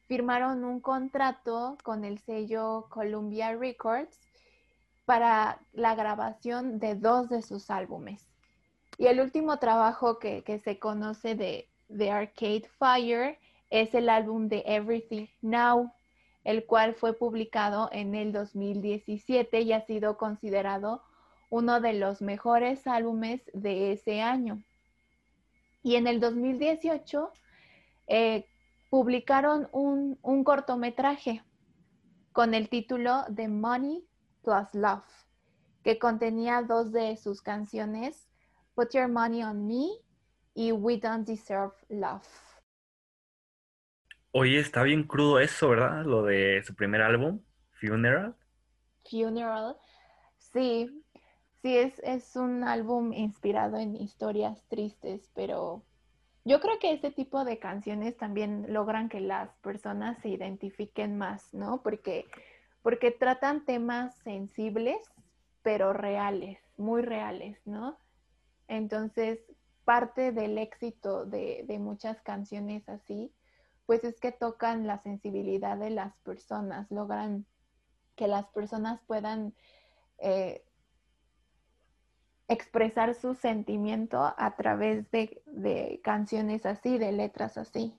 firmaron 0.06 0.64
un 0.64 0.80
contrato 0.80 1.78
con 1.82 2.04
el 2.04 2.18
sello 2.18 2.86
Columbia 2.90 3.54
Records 3.54 4.18
para 5.04 5.60
la 5.72 5.94
grabación 5.94 6.78
de 6.78 6.94
dos 6.94 7.28
de 7.28 7.42
sus 7.42 7.70
álbumes. 7.70 8.26
Y 8.98 9.06
el 9.06 9.20
último 9.20 9.58
trabajo 9.58 10.18
que, 10.18 10.42
se 10.62 10.78
conoce 10.78 11.34
de, 11.34 11.68
de 11.88 12.10
Arcade 12.10 12.68
Fire 12.78 13.38
es 13.70 13.94
el 13.94 14.08
álbum 14.08 14.48
de 14.48 14.62
Everything 14.66 15.26
Now, 15.42 15.92
el 16.44 16.64
cual 16.66 16.94
fue 16.94 17.12
publicado 17.14 17.88
en 17.92 18.14
el 18.14 18.32
2017 18.32 19.62
y 19.62 19.72
ha 19.72 19.80
sido 19.80 20.16
considerado 20.16 21.02
uno 21.50 21.80
de 21.80 21.94
los 21.94 22.20
mejores 22.20 22.86
álbumes 22.86 23.42
de 23.52 23.92
ese 23.92 24.20
año. 24.20 24.62
Y 25.82 25.96
en 25.96 26.06
el 26.06 26.20
2018 26.20 27.32
eh, 28.06 28.46
publicaron 28.90 29.68
un, 29.72 30.18
un 30.22 30.44
cortometraje 30.44 31.42
con 32.32 32.54
el 32.54 32.68
título 32.68 33.24
de 33.28 33.48
Money 33.48 34.06
Plus 34.42 34.74
Love, 34.74 35.04
que 35.82 35.98
contenía 35.98 36.62
dos 36.62 36.92
de 36.92 37.16
sus 37.16 37.42
canciones, 37.42 38.28
Put 38.74 38.90
Your 38.92 39.08
Money 39.08 39.42
on 39.42 39.66
Me 39.66 40.03
y 40.54 40.72
We 40.72 40.98
Don't 40.98 41.26
Deserve 41.26 41.74
Love. 41.88 42.26
Oye, 44.32 44.58
está 44.58 44.82
bien 44.82 45.04
crudo 45.04 45.38
eso, 45.38 45.68
¿verdad? 45.68 46.04
Lo 46.04 46.22
de 46.24 46.62
su 46.64 46.74
primer 46.74 47.02
álbum, 47.02 47.40
Funeral. 47.72 48.34
Funeral, 49.08 49.76
sí, 50.38 51.04
sí, 51.62 51.76
es, 51.76 51.98
es 52.00 52.34
un 52.36 52.64
álbum 52.64 53.12
inspirado 53.12 53.76
en 53.76 53.94
historias 53.96 54.64
tristes, 54.68 55.30
pero 55.34 55.84
yo 56.44 56.60
creo 56.60 56.78
que 56.78 56.92
este 56.92 57.10
tipo 57.10 57.44
de 57.44 57.58
canciones 57.58 58.16
también 58.16 58.66
logran 58.72 59.08
que 59.08 59.20
las 59.20 59.54
personas 59.58 60.18
se 60.18 60.30
identifiquen 60.30 61.16
más, 61.16 61.52
¿no? 61.52 61.82
Porque 61.82 62.26
porque 62.84 63.10
tratan 63.10 63.64
temas 63.64 64.14
sensibles, 64.24 64.98
pero 65.62 65.94
reales, 65.94 66.58
muy 66.76 67.00
reales, 67.00 67.58
¿no? 67.64 67.96
Entonces, 68.68 69.40
parte 69.84 70.32
del 70.32 70.58
éxito 70.58 71.24
de, 71.24 71.64
muchas 71.78 72.20
canciones 72.22 72.88
así, 72.88 73.32
pues 73.86 74.04
es 74.04 74.18
que 74.18 74.32
tocan 74.32 74.86
la 74.86 74.98
sensibilidad 74.98 75.76
de 75.76 75.90
las 75.90 76.16
personas, 76.18 76.90
logran 76.90 77.46
que 78.16 78.28
las 78.28 78.46
personas 78.48 79.00
puedan 79.06 79.54
eh, 80.18 80.64
expresar 82.48 83.14
su 83.14 83.34
sentimiento 83.34 84.34
a 84.36 84.56
través 84.56 85.10
de, 85.10 85.42
de, 85.46 86.00
canciones 86.02 86.66
así, 86.66 86.98
de 86.98 87.12
letras 87.12 87.58
así. 87.58 87.94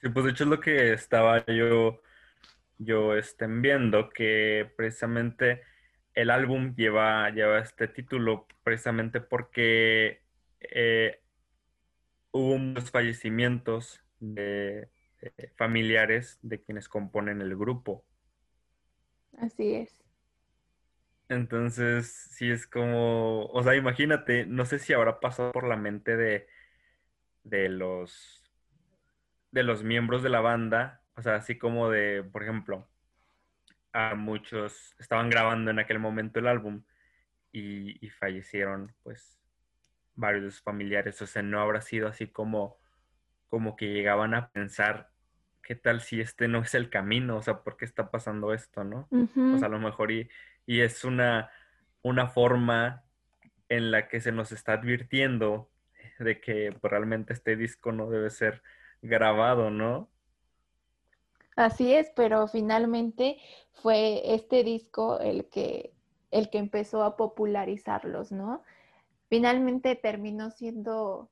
Sí, 0.00 0.08
pues 0.08 0.24
de 0.24 0.30
hecho 0.30 0.44
es 0.44 0.50
lo 0.50 0.60
que 0.60 0.92
estaba 0.92 1.44
yo 1.46 2.00
yo 2.78 3.16
estén 3.16 3.60
viendo 3.60 4.08
que 4.08 4.70
precisamente 4.76 5.62
el 6.20 6.30
álbum 6.30 6.74
lleva, 6.74 7.30
lleva 7.30 7.58
este 7.58 7.88
título 7.88 8.46
precisamente 8.64 9.20
porque 9.20 10.20
eh, 10.60 11.20
hubo 12.32 12.58
muchos 12.58 12.90
fallecimientos 12.90 14.02
de, 14.18 14.88
familiares 15.56 16.38
de 16.42 16.60
quienes 16.60 16.88
componen 16.88 17.40
el 17.40 17.56
grupo. 17.56 18.04
Así 19.38 19.74
es. 19.74 20.02
Entonces, 21.28 22.10
sí 22.30 22.50
es 22.50 22.66
como, 22.66 23.46
o 23.46 23.62
sea, 23.62 23.76
imagínate, 23.76 24.46
no 24.46 24.64
sé 24.64 24.78
si 24.78 24.92
habrá 24.92 25.20
pasado 25.20 25.52
por 25.52 25.68
la 25.68 25.76
mente 25.76 26.16
de, 26.16 26.46
de 27.44 27.68
los 27.68 28.42
de 29.50 29.62
los 29.62 29.82
miembros 29.82 30.22
de 30.22 30.28
la 30.28 30.40
banda 30.40 31.02
o 31.18 31.22
sea, 31.22 31.34
así 31.34 31.58
como 31.58 31.90
de, 31.90 32.22
por 32.22 32.44
ejemplo, 32.44 32.86
a 33.98 34.14
muchos 34.14 34.94
estaban 35.00 35.28
grabando 35.28 35.72
en 35.72 35.80
aquel 35.80 35.98
momento 35.98 36.38
el 36.38 36.46
álbum 36.46 36.84
y, 37.50 38.08
fallecieron, 38.10 38.94
pues, 39.02 39.40
varios 40.14 40.44
de 40.44 40.50
sus 40.52 40.62
familiares. 40.62 41.20
O 41.20 41.26
sea, 41.26 41.42
no 41.42 41.60
habrá 41.60 41.80
sido 41.80 42.06
así 42.06 42.28
como, 42.28 42.76
como 43.48 43.74
que 43.74 43.92
llegaban 43.92 44.34
a 44.34 44.50
pensar, 44.50 45.10
¿qué 45.62 45.74
tal 45.74 46.00
si 46.00 46.20
este 46.20 46.46
no 46.46 46.60
es 46.60 46.74
el 46.74 46.90
camino? 46.90 47.38
O 47.38 47.42
sea, 47.42 47.62
¿por 47.64 47.76
qué 47.76 47.84
está 47.84 48.12
pasando 48.12 48.54
esto, 48.54 48.84
no? 48.84 49.08
O 49.10 49.58
sea, 49.58 49.66
a 49.66 49.70
lo 49.70 49.80
mejor 49.80 50.12
y, 50.12 50.30
y 50.64 50.80
es 50.80 51.04
una, 51.04 51.50
una 52.02 52.28
forma 52.28 53.02
en 53.68 53.90
la 53.90 54.06
que 54.06 54.20
se 54.20 54.30
nos 54.30 54.52
está 54.52 54.74
advirtiendo 54.74 55.72
de 56.20 56.40
que 56.40 56.72
pues, 56.80 56.90
realmente 56.90 57.32
este 57.32 57.56
disco 57.56 57.90
no 57.90 58.08
debe 58.08 58.30
ser 58.30 58.62
grabado, 59.02 59.70
¿no? 59.70 60.08
Así 61.58 61.92
es, 61.92 62.12
pero 62.14 62.46
finalmente 62.46 63.36
fue 63.72 64.32
este 64.32 64.62
disco 64.62 65.18
el 65.18 65.48
que, 65.48 65.92
el 66.30 66.50
que 66.50 66.58
empezó 66.58 67.02
a 67.02 67.16
popularizarlos, 67.16 68.30
¿no? 68.30 68.62
Finalmente 69.28 69.96
terminó 69.96 70.52
siendo 70.52 71.30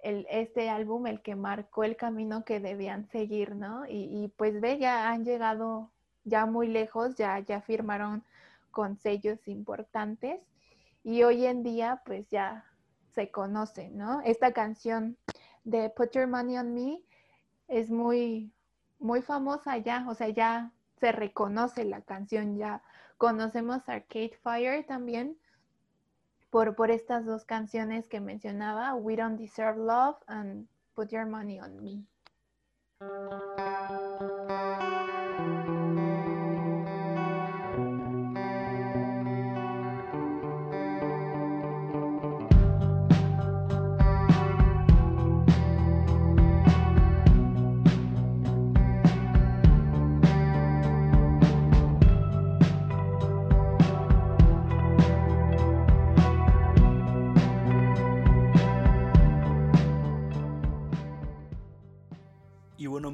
el, 0.00 0.26
este 0.28 0.68
álbum 0.68 1.06
el 1.06 1.22
que 1.22 1.36
marcó 1.36 1.84
el 1.84 1.96
camino 1.96 2.44
que 2.44 2.60
debían 2.60 3.06
seguir, 3.06 3.56
¿no? 3.56 3.84
Y, 3.88 4.30
pues 4.36 4.60
ve, 4.60 4.76
ya 4.76 5.08
han 5.08 5.24
llegado 5.24 5.90
ya 6.24 6.44
muy 6.44 6.68
lejos, 6.68 7.14
ya, 7.14 7.38
ya 7.38 7.62
firmaron 7.62 8.22
con 8.70 8.98
sellos 8.98 9.48
importantes 9.48 10.38
y 11.02 11.22
hoy 11.22 11.46
en 11.46 11.62
día 11.62 12.02
pues 12.04 12.28
ya 12.28 12.66
se 13.14 13.30
conoce, 13.30 13.88
¿no? 13.88 14.20
Esta 14.20 14.52
canción 14.52 15.16
de 15.64 15.88
Put 15.88 16.10
Your 16.12 16.26
Money 16.26 16.58
on 16.58 16.74
Me 16.74 17.02
es 17.68 17.90
muy, 17.90 18.52
muy 19.00 19.22
famosa 19.22 19.76
ya, 19.78 20.06
o 20.08 20.14
sea, 20.14 20.28
ya 20.28 20.70
se 20.98 21.12
reconoce 21.12 21.84
la 21.84 22.02
canción, 22.02 22.56
ya 22.56 22.82
conocemos 23.18 23.88
Arcade 23.88 24.38
Fire 24.42 24.86
también 24.86 25.36
por, 26.50 26.76
por 26.76 26.90
estas 26.90 27.24
dos 27.24 27.44
canciones 27.44 28.06
que 28.08 28.20
mencionaba, 28.20 28.94
We 28.94 29.16
Don't 29.16 29.38
Deserve 29.38 29.78
Love 29.78 30.16
and 30.26 30.68
Put 30.94 31.10
Your 31.10 31.26
Money 31.26 31.60
on 31.60 31.82
Me. 31.82 32.04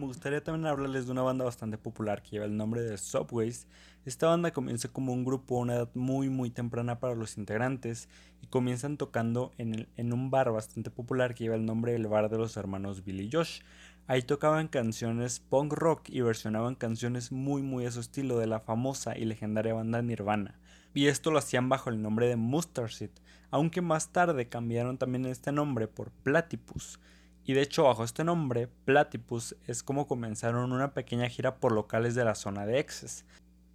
Gustaría 0.05 0.45
también 0.45 0.67
hablarles 0.67 1.07
de 1.07 1.13
una 1.13 1.23
banda 1.23 1.47
bastante 1.47 1.79
popular 1.79 2.23
que 2.23 2.33
lleva 2.33 2.45
el 2.45 2.57
nombre 2.57 2.83
de 2.83 2.99
Subways. 2.99 3.67
Esta 4.05 4.27
banda 4.29 4.53
comienza 4.53 4.89
como 4.89 5.15
un 5.15 5.25
grupo 5.25 5.57
a 5.57 5.61
una 5.61 5.75
edad 5.77 5.91
muy 5.95 6.29
muy 6.29 6.51
temprana 6.51 7.01
para 7.01 7.15
los 7.15 7.39
integrantes 7.39 8.11
y 8.43 8.49
comienzan 8.49 8.99
tocando 8.99 9.53
en, 9.57 9.89
en 9.97 10.13
un 10.13 10.31
bar 10.31 10.53
bastante 10.53 10.91
popular 10.91 11.35
que 11.35 11.45
lleva 11.45 11.57
el 11.57 11.65
nombre 11.65 11.93
del 11.93 12.07
bar 12.07 12.29
de 12.29 12.37
los 12.37 12.57
hermanos 12.59 13.05
Billy 13.05 13.31
Josh. 13.33 13.63
Ahí 14.07 14.23
tocaban 14.23 14.69
canciones 14.69 15.41
punk 15.41 15.73
rock 15.73 16.11
y 16.11 16.21
versionaban 16.21 16.75
canciones 16.75 17.33
muy 17.33 17.63
muy 17.63 17.87
a 17.87 17.91
su 17.91 18.01
estilo 18.01 18.39
de 18.39 18.47
la 18.47 18.61
famosa 18.61 19.17
y 19.17 19.25
legendaria 19.25 19.75
banda 19.75 20.03
Nirvana. 20.03 20.61
Y 20.95 21.09
esto 21.09 21.31
lo 21.31 21.39
hacían 21.39 21.69
bajo 21.69 21.91
el 21.91 22.01
nombre 22.01 22.29
de 22.29 22.37
Mustard 22.37 22.91
Seed, 22.91 23.11
aunque 23.51 23.81
más 23.81 24.13
tarde 24.13 24.49
cambiaron 24.49 24.99
también 24.99 25.27
este 25.27 25.53
nombre 25.53 25.89
por 25.89 26.11
Platypus. 26.11 27.01
Y 27.49 27.53
de 27.53 27.63
hecho, 27.63 27.85
bajo 27.85 28.03
este 28.03 28.25
nombre, 28.25 28.67
Platypus 28.67 29.55
es 29.69 29.85
como 29.85 30.09
comenzaron 30.09 30.73
una 30.73 30.95
pequeña 30.95 31.29
gira 31.29 31.61
por 31.61 31.71
locales 31.71 32.17
de 32.17 32.25
la 32.25 32.35
zona 32.35 32.67
de 32.67 32.81
Excess. 32.81 33.25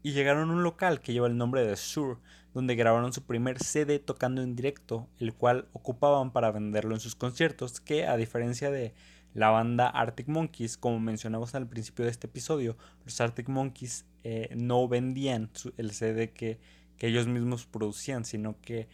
Y 0.04 0.12
llegaron 0.12 0.50
a 0.50 0.54
un 0.54 0.64
local 0.64 1.00
que 1.00 1.14
lleva 1.14 1.28
el 1.28 1.38
nombre 1.38 1.66
de 1.66 1.78
Sur, 1.78 2.20
donde 2.54 2.76
grabaron 2.76 3.14
su 3.14 3.24
primer 3.24 3.64
CD 3.64 4.00
tocando 4.00 4.42
en 4.42 4.58
directo, 4.58 5.08
el 5.20 5.34
cual 5.34 5.70
ocupaban 5.72 6.32
para 6.32 6.52
venderlo 6.52 6.94
en 6.96 7.00
sus 7.00 7.16
conciertos, 7.16 7.80
que 7.80 8.06
a 8.06 8.18
diferencia 8.18 8.72
de 8.72 8.94
la 9.34 9.52
banda 9.52 9.88
Arctic 9.88 10.28
Monkeys, 10.28 10.76
como 10.76 11.00
mencionamos 11.00 11.56
al 11.56 11.66
principio 11.66 12.04
de 12.04 12.12
este 12.12 12.28
episodio, 12.28 12.76
los 13.06 13.22
Arctic 13.22 13.48
Monkeys 13.48 14.06
eh, 14.26 14.50
no 14.54 14.86
vendían 14.90 15.50
el 15.78 15.92
CD 15.92 16.32
que, 16.32 16.60
que 16.98 17.08
ellos 17.08 17.26
mismos 17.26 17.68
producían, 17.68 18.26
sino 18.26 18.60
que 18.60 18.90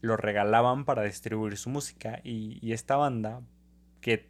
lo 0.00 0.16
regalaban 0.16 0.86
para 0.86 1.02
distribuir 1.02 1.58
su 1.58 1.68
música 1.68 2.22
y 2.24 2.72
esta 2.72 2.96
banda 2.96 3.42
que, 4.04 4.28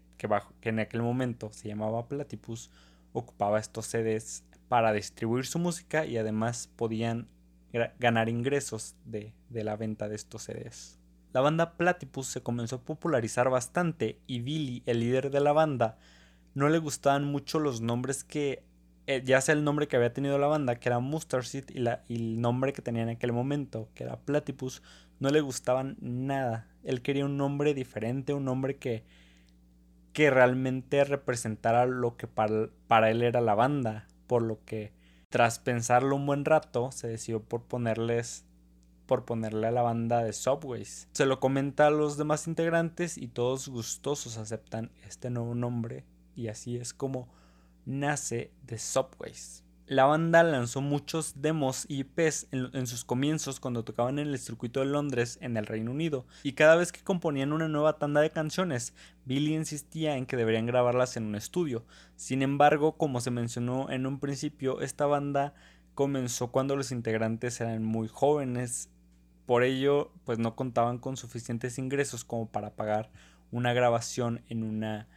en 0.63 0.79
aquel 0.79 1.03
momento 1.03 1.53
se 1.53 1.67
llamaba 1.67 2.07
Platypus, 2.07 2.71
ocupaba 3.13 3.59
estos 3.59 3.87
CDs 3.87 4.45
para 4.69 4.93
distribuir 4.93 5.47
su 5.47 5.59
música 5.59 6.07
y 6.07 6.17
además 6.17 6.71
podían 6.77 7.29
ganar 7.99 8.29
ingresos 8.29 8.95
de, 9.05 9.35
la 9.51 9.77
venta 9.77 10.09
de 10.09 10.15
estos 10.15 10.45
CDs. 10.45 11.01
La 11.33 11.41
banda 11.41 11.77
Platypus 11.77 12.29
se 12.29 12.41
comenzó 12.41 12.77
a 12.77 12.83
popularizar 12.83 13.51
bastante 13.51 14.21
y 14.29 14.41
Billy, 14.41 14.85
el 14.87 15.01
líder 15.01 15.31
de 15.31 15.41
la 15.41 15.53
banda, 15.53 15.99
no 16.55 16.69
le 16.69 16.79
gustaban 16.79 17.25
mucho 17.25 17.59
los 17.59 17.81
nombres 17.81 18.23
que, 18.23 18.63
eh, 19.09 19.23
ya 19.25 19.41
sea 19.41 19.57
el 19.57 19.65
nombre 19.65 19.89
que 19.89 19.97
había 19.97 20.13
tenido 20.13 20.39
la 20.39 20.47
banda, 20.47 20.77
que 20.77 20.89
era 20.89 21.01
Mustard 21.01 21.43
Seed, 21.43 21.71
y, 21.71 21.81
y 21.81 22.17
el 22.17 22.41
nombre 22.41 22.73
que 22.73 22.81
tenía 22.81 23.03
en 23.03 23.09
aquel 23.09 23.33
momento, 23.33 23.89
que 23.97 24.05
era 24.05 24.21
Platypus, 24.21 24.83
no 25.19 25.31
le 25.31 25.41
gustaban 25.41 25.97
nada. 26.01 26.69
Él 26.85 27.03
quería 27.03 27.25
un 27.25 27.37
nombre 27.37 27.75
diferente, 27.75 28.35
un 28.35 28.45
nombre 28.45 28.77
que, 28.77 29.03
que 30.14 30.31
realmente 30.31 31.05
representara 31.05 31.85
lo 31.85 32.16
que 32.16 32.29
para, 32.29 33.11
él 33.11 33.22
era 33.22 33.42
la 33.42 33.55
banda, 33.55 34.07
por 34.27 34.42
lo 34.42 34.64
que 34.64 34.92
tras 35.29 35.59
pensarlo 35.59 36.14
un 36.14 36.24
buen 36.24 36.44
rato, 36.44 36.92
se 36.92 37.09
decidió 37.09 37.42
por 37.42 37.64
ponerles 37.64 38.46
por 39.07 39.27
ponerle 39.27 39.66
a 39.66 39.70
la 39.70 39.83
banda 39.83 40.22
de 40.22 40.33
Subways. 40.33 41.09
Se 41.12 41.27
lo 41.27 41.38
comenta 41.38 41.88
a 41.88 41.90
los 41.90 42.16
demás 42.16 42.46
integrantes 42.46 43.18
y 43.18 43.29
todos 43.29 43.68
gustosos 43.68 44.38
aceptan 44.38 44.90
este 45.07 45.29
nuevo 45.29 45.55
nombre 45.55 46.07
y 46.35 46.48
así 46.48 46.79
es 46.79 46.94
como 46.94 47.29
nace 47.85 48.53
The 48.64 48.79
Subways. 48.79 49.63
La 49.87 50.07
banda 50.07 50.42
lanzó 50.42 50.81
muchos 50.81 51.42
demos 51.42 51.85
y 51.88 52.01
IPs 52.01 52.47
en, 52.53 52.87
sus 52.87 53.05
comienzos 53.05 53.61
cuando 53.61 53.85
tocaban 53.85 54.18
en 54.18 54.29
el 54.29 54.38
circuito 54.38 54.81
de 54.81 54.87
Londres 54.87 55.37
en 55.42 55.59
el 55.59 55.66
Reino 55.66 55.90
Unido, 55.90 56.25
y 56.42 56.53
cada 56.53 56.75
vez 56.77 56.90
que 56.90 57.05
componían 57.05 57.53
una 57.53 57.68
nueva 57.68 57.99
tanda 57.99 58.23
de 58.23 58.31
canciones, 58.31 58.94
Billy 59.27 59.55
insistía 59.55 60.16
en 60.16 60.25
que 60.25 60.38
deberían 60.38 60.64
grabarlas 60.64 61.18
en 61.18 61.25
un 61.25 61.35
estudio. 61.35 61.85
Sin 62.16 62.40
embargo, 62.40 62.97
como 62.97 63.20
se 63.20 63.31
mencionó 63.31 63.90
en 63.90 64.07
un 64.07 64.20
principio, 64.20 64.81
esta 64.81 65.05
banda 65.05 65.53
comenzó 65.94 66.51
cuando 66.51 66.77
los 66.77 66.90
integrantes 66.90 67.61
eran 67.61 67.85
muy 67.85 68.09
jóvenes, 68.09 68.88
por 69.44 69.64
ello 69.64 70.12
pues 70.25 70.38
no 70.38 70.57
contaban 70.57 70.97
con 70.97 71.18
suficientes 71.18 71.77
ingresos 71.77 72.25
como 72.25 72.49
para 72.49 72.70
pagar 72.70 73.11
una 73.51 73.75
grabación 73.75 74.42
en 74.49 74.62
una 74.62 75.09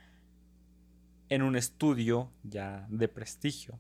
en 1.30 1.42
un 1.42 1.56
estudio 1.56 2.30
ya 2.44 2.86
de 2.90 3.08
prestigio. 3.08 3.80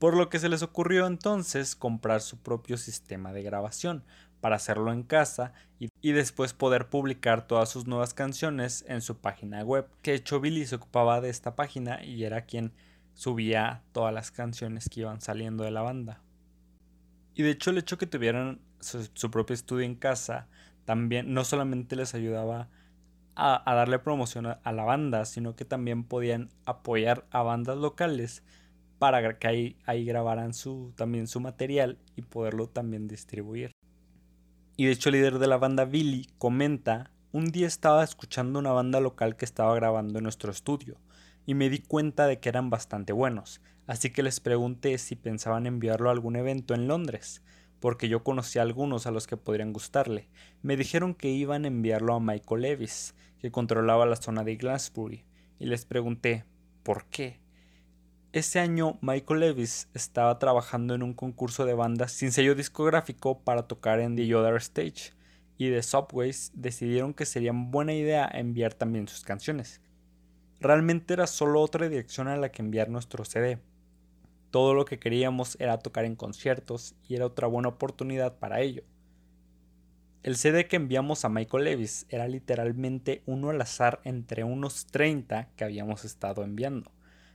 Por 0.00 0.16
lo 0.16 0.30
que 0.30 0.40
se 0.40 0.48
les 0.48 0.62
ocurrió 0.62 1.06
entonces 1.06 1.76
comprar 1.76 2.22
su 2.22 2.38
propio 2.38 2.76
sistema 2.78 3.32
de 3.32 3.44
grabación 3.44 4.02
para 4.40 4.56
hacerlo 4.56 4.92
en 4.92 5.02
casa 5.02 5.52
y, 5.78 6.12
después 6.12 6.54
poder 6.54 6.88
publicar 6.88 7.46
todas 7.46 7.68
sus 7.68 7.86
nuevas 7.86 8.14
canciones 8.14 8.84
en 8.88 9.02
su 9.02 9.18
página 9.18 9.62
web. 9.62 9.86
Que 10.02 10.14
hecho 10.14 10.40
Billy 10.40 10.66
se 10.66 10.76
ocupaba 10.76 11.20
de 11.20 11.28
esta 11.28 11.54
página 11.54 12.02
y 12.02 12.24
era 12.24 12.46
quien 12.46 12.72
subía 13.14 13.82
todas 13.92 14.12
las 14.12 14.32
canciones 14.32 14.88
que 14.88 15.00
iban 15.00 15.20
saliendo 15.20 15.62
de 15.62 15.70
la 15.70 15.82
banda. 15.82 16.22
Y 17.34 17.42
de 17.42 17.50
hecho 17.50 17.70
el 17.70 17.78
hecho 17.78 17.98
que 17.98 18.06
tuvieran 18.06 18.60
su, 18.80 19.06
su 19.12 19.30
propio 19.30 19.54
estudio 19.54 19.84
en 19.84 19.94
casa 19.94 20.48
también 20.86 21.32
no 21.34 21.44
solamente 21.44 21.94
les 21.94 22.14
ayudaba 22.14 22.68
a, 23.36 23.74
darle 23.74 23.98
promoción 23.98 24.46
a, 24.46 24.72
la 24.72 24.84
banda, 24.84 25.24
sino 25.24 25.56
que 25.56 25.64
también 25.64 26.04
podían 26.04 26.50
apoyar 26.66 27.26
a 27.30 27.42
bandas 27.42 27.78
locales 27.78 28.42
para 29.00 29.38
que 29.38 29.74
ahí, 29.86 30.04
grabaran 30.04 30.52
su, 30.52 30.92
también 30.94 31.26
su 31.26 31.40
material 31.40 31.96
y 32.16 32.22
poderlo 32.22 32.68
también 32.68 33.08
distribuir. 33.08 33.72
Y 34.76 34.84
de 34.84 34.92
hecho 34.92 35.08
el 35.08 35.14
líder 35.14 35.38
de 35.38 35.46
la 35.46 35.56
banda 35.56 35.86
Billy 35.86 36.28
comenta, 36.36 37.10
un 37.32 37.46
día 37.46 37.66
estaba 37.66 38.04
escuchando 38.04 38.58
una 38.58 38.72
banda 38.72 39.00
local 39.00 39.36
que 39.36 39.46
estaba 39.46 39.74
grabando 39.74 40.18
en 40.18 40.24
nuestro 40.24 40.52
estudio 40.52 40.98
y 41.46 41.54
me 41.54 41.70
di 41.70 41.78
cuenta 41.78 42.26
de 42.26 42.40
que 42.40 42.50
eran 42.50 42.68
bastante 42.68 43.14
buenos, 43.14 43.62
así 43.86 44.10
que 44.10 44.22
les 44.22 44.38
pregunté 44.38 44.98
si 44.98 45.16
pensaban 45.16 45.66
enviarlo 45.66 46.10
a 46.10 46.12
algún 46.12 46.36
evento 46.36 46.74
en 46.74 46.86
Londres, 46.86 47.42
porque 47.80 48.06
yo 48.10 48.22
conocí 48.22 48.58
a 48.58 48.62
algunos 48.62 49.06
a 49.06 49.12
los 49.12 49.26
que 49.26 49.38
podrían 49.38 49.72
gustarle. 49.72 50.28
Me 50.60 50.76
dijeron 50.76 51.14
que 51.14 51.30
iban 51.30 51.64
a 51.64 51.68
enviarlo 51.68 52.12
a 52.12 52.20
Michael 52.20 52.60
Levis, 52.60 53.14
que 53.38 53.50
controlaba 53.50 54.04
la 54.04 54.16
zona 54.16 54.44
de 54.44 54.56
Glasbury, 54.56 55.24
y 55.58 55.64
les 55.64 55.86
pregunté 55.86 56.44
¿por 56.82 57.06
qué? 57.06 57.39
Ese 58.32 58.60
año 58.60 58.96
Michael 59.00 59.40
Levis 59.40 59.88
estaba 59.92 60.38
trabajando 60.38 60.94
en 60.94 61.02
un 61.02 61.14
concurso 61.14 61.64
de 61.64 61.74
bandas 61.74 62.12
sin 62.12 62.30
sello 62.30 62.54
discográfico 62.54 63.40
para 63.40 63.66
tocar 63.66 63.98
en 63.98 64.14
The 64.14 64.32
Other 64.36 64.54
Stage, 64.58 65.10
y 65.58 65.70
The 65.70 65.82
Subways 65.82 66.52
decidieron 66.54 67.12
que 67.12 67.26
sería 67.26 67.50
buena 67.52 67.92
idea 67.92 68.30
enviar 68.32 68.72
también 68.72 69.08
sus 69.08 69.24
canciones. 69.24 69.80
Realmente 70.60 71.12
era 71.12 71.26
solo 71.26 71.60
otra 71.60 71.88
dirección 71.88 72.28
a 72.28 72.36
la 72.36 72.52
que 72.52 72.62
enviar 72.62 72.88
nuestro 72.88 73.24
CD. 73.24 73.58
Todo 74.52 74.74
lo 74.74 74.84
que 74.84 75.00
queríamos 75.00 75.56
era 75.58 75.80
tocar 75.80 76.04
en 76.04 76.14
conciertos 76.14 76.94
y 77.08 77.16
era 77.16 77.26
otra 77.26 77.48
buena 77.48 77.70
oportunidad 77.70 78.38
para 78.38 78.60
ello. 78.60 78.84
El 80.22 80.36
CD 80.36 80.68
que 80.68 80.76
enviamos 80.76 81.24
a 81.24 81.30
Michael 81.30 81.64
Levis 81.64 82.06
era 82.08 82.28
literalmente 82.28 83.24
uno 83.26 83.50
al 83.50 83.60
azar 83.60 84.00
entre 84.04 84.44
unos 84.44 84.86
30 84.86 85.48
que 85.56 85.64
habíamos 85.64 86.04
estado 86.04 86.44
enviando 86.44 86.92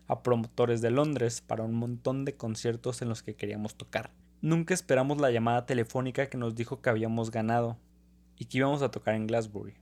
a 0.08 0.22
promotores 0.24 0.82
de 0.82 0.92
Londres 0.92 1.42
para 1.42 1.64
un 1.64 1.74
montón 1.74 2.26
de 2.26 2.36
conciertos 2.36 3.02
en 3.02 3.10
los 3.10 3.24
que 3.24 3.36
queríamos 3.36 3.76
tocar. 3.76 4.12
Nunca 4.42 4.74
esperamos 4.74 5.20
la 5.20 5.32
llamada 5.32 5.66
telefónica 5.66 6.30
que 6.30 6.38
nos 6.38 6.56
dijo 6.56 6.82
que 6.82 6.90
habíamos 6.90 7.32
ganado 7.32 7.78
y 8.38 8.46
que 8.46 8.60
íbamos 8.60 8.82
a 8.82 8.92
tocar 8.92 9.16
en 9.16 9.28
Glasbury. 9.28 9.76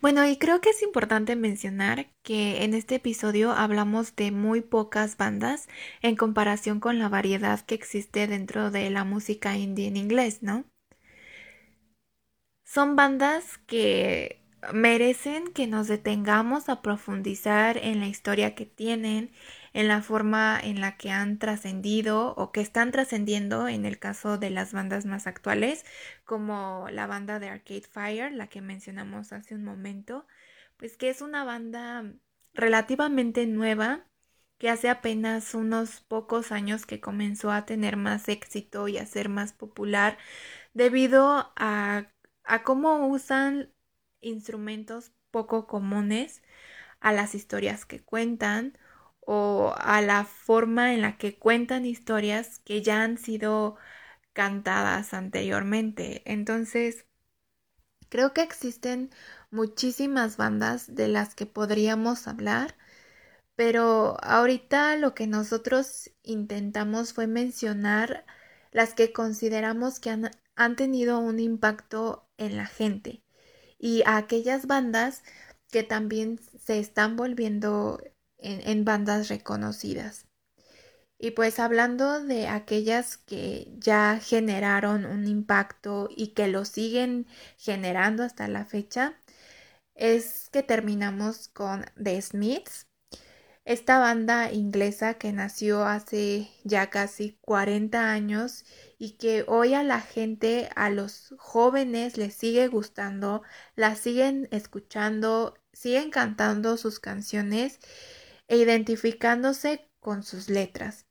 Bueno, 0.00 0.26
y 0.26 0.36
creo 0.36 0.60
que 0.60 0.70
es 0.70 0.82
importante 0.82 1.36
mencionar 1.36 2.10
que 2.24 2.64
en 2.64 2.74
este 2.74 2.96
episodio 2.96 3.52
hablamos 3.52 4.16
de 4.16 4.32
muy 4.32 4.60
pocas 4.60 5.16
bandas 5.16 5.68
en 6.00 6.16
comparación 6.16 6.80
con 6.80 6.98
la 6.98 7.08
variedad 7.08 7.60
que 7.60 7.76
existe 7.76 8.26
dentro 8.26 8.72
de 8.72 8.90
la 8.90 9.04
música 9.04 9.56
indie 9.56 9.86
en 9.86 9.96
inglés, 9.96 10.42
¿no? 10.42 10.64
Son 12.64 12.96
bandas 12.96 13.58
que 13.66 14.41
merecen 14.72 15.52
que 15.52 15.66
nos 15.66 15.88
detengamos 15.88 16.68
a 16.68 16.82
profundizar 16.82 17.78
en 17.78 18.00
la 18.00 18.06
historia 18.06 18.54
que 18.54 18.66
tienen, 18.66 19.32
en 19.72 19.88
la 19.88 20.02
forma 20.02 20.60
en 20.62 20.80
la 20.80 20.96
que 20.96 21.10
han 21.10 21.38
trascendido 21.38 22.34
o 22.36 22.52
que 22.52 22.60
están 22.60 22.92
trascendiendo 22.92 23.68
en 23.68 23.84
el 23.86 23.98
caso 23.98 24.38
de 24.38 24.50
las 24.50 24.72
bandas 24.72 25.06
más 25.06 25.26
actuales, 25.26 25.84
como 26.24 26.86
la 26.90 27.06
banda 27.06 27.38
de 27.40 27.48
Arcade 27.48 27.82
Fire, 27.82 28.32
la 28.32 28.48
que 28.48 28.60
mencionamos 28.60 29.32
hace 29.32 29.54
un 29.54 29.64
momento, 29.64 30.26
pues 30.76 30.96
que 30.96 31.10
es 31.10 31.22
una 31.22 31.44
banda 31.44 32.04
relativamente 32.54 33.46
nueva, 33.46 34.06
que 34.58 34.70
hace 34.70 34.88
apenas 34.88 35.54
unos 35.54 36.00
pocos 36.02 36.52
años 36.52 36.86
que 36.86 37.00
comenzó 37.00 37.50
a 37.50 37.66
tener 37.66 37.96
más 37.96 38.28
éxito 38.28 38.86
y 38.88 38.98
a 38.98 39.06
ser 39.06 39.28
más 39.28 39.52
popular 39.52 40.18
debido 40.74 41.52
a, 41.56 42.06
a 42.44 42.62
cómo 42.62 43.08
usan 43.08 43.72
instrumentos 44.22 45.12
poco 45.30 45.66
comunes 45.66 46.42
a 47.00 47.12
las 47.12 47.34
historias 47.34 47.84
que 47.86 48.00
cuentan 48.02 48.78
o 49.20 49.74
a 49.78 50.00
la 50.02 50.24
forma 50.24 50.94
en 50.94 51.02
la 51.02 51.18
que 51.18 51.38
cuentan 51.38 51.86
historias 51.86 52.60
que 52.60 52.82
ya 52.82 53.02
han 53.02 53.18
sido 53.18 53.76
cantadas 54.32 55.14
anteriormente. 55.14 56.22
Entonces, 56.26 57.06
creo 58.08 58.32
que 58.32 58.42
existen 58.42 59.10
muchísimas 59.50 60.36
bandas 60.36 60.94
de 60.94 61.08
las 61.08 61.34
que 61.34 61.46
podríamos 61.46 62.28
hablar, 62.28 62.76
pero 63.56 64.16
ahorita 64.24 64.96
lo 64.96 65.14
que 65.14 65.26
nosotros 65.26 66.10
intentamos 66.22 67.14
fue 67.14 67.26
mencionar 67.26 68.26
las 68.72 68.94
que 68.94 69.12
consideramos 69.12 70.00
que 70.00 70.10
han, 70.10 70.30
han 70.56 70.76
tenido 70.76 71.18
un 71.20 71.40
impacto 71.40 72.28
en 72.38 72.56
la 72.56 72.66
gente 72.66 73.21
y 73.82 74.02
a 74.06 74.16
aquellas 74.16 74.66
bandas 74.66 75.24
que 75.72 75.82
también 75.82 76.40
se 76.64 76.78
están 76.78 77.16
volviendo 77.16 78.00
en, 78.38 78.84
bandas 78.84 79.28
reconocidas. 79.28 80.26
Y 81.18 81.32
pues 81.32 81.58
hablando 81.58 82.22
de 82.22 82.46
aquellas 82.46 83.16
que 83.16 83.68
ya 83.78 84.20
generaron 84.22 85.04
un 85.04 85.26
impacto 85.26 86.08
y 86.14 86.28
que 86.28 86.46
lo 86.46 86.64
siguen 86.64 87.26
generando 87.58 88.22
hasta 88.22 88.46
la 88.48 88.64
fecha, 88.66 89.18
es 89.94 90.48
que 90.50 90.62
terminamos 90.62 91.48
con 91.48 91.84
The 92.00 92.22
Smiths, 92.22 92.86
esta 93.64 93.98
banda 93.98 94.52
inglesa 94.52 95.14
que 95.14 95.32
nació 95.32 95.84
hace 95.84 96.50
ya 96.64 96.90
casi 96.90 97.38
40 97.42 98.12
años 98.12 98.64
y 99.02 99.14
que 99.14 99.44
hoy 99.48 99.74
a 99.74 99.82
la 99.82 100.00
gente, 100.00 100.70
a 100.76 100.88
los 100.88 101.34
jóvenes 101.36 102.16
les 102.18 102.34
sigue 102.34 102.68
gustando, 102.68 103.42
la 103.74 103.96
siguen 103.96 104.46
escuchando, 104.52 105.58
siguen 105.72 106.10
cantando 106.10 106.76
sus 106.76 107.00
canciones 107.00 107.80
e 108.46 108.58
identificándose 108.58 109.90
con 109.98 110.22
sus 110.22 110.48
letras. 110.48 111.06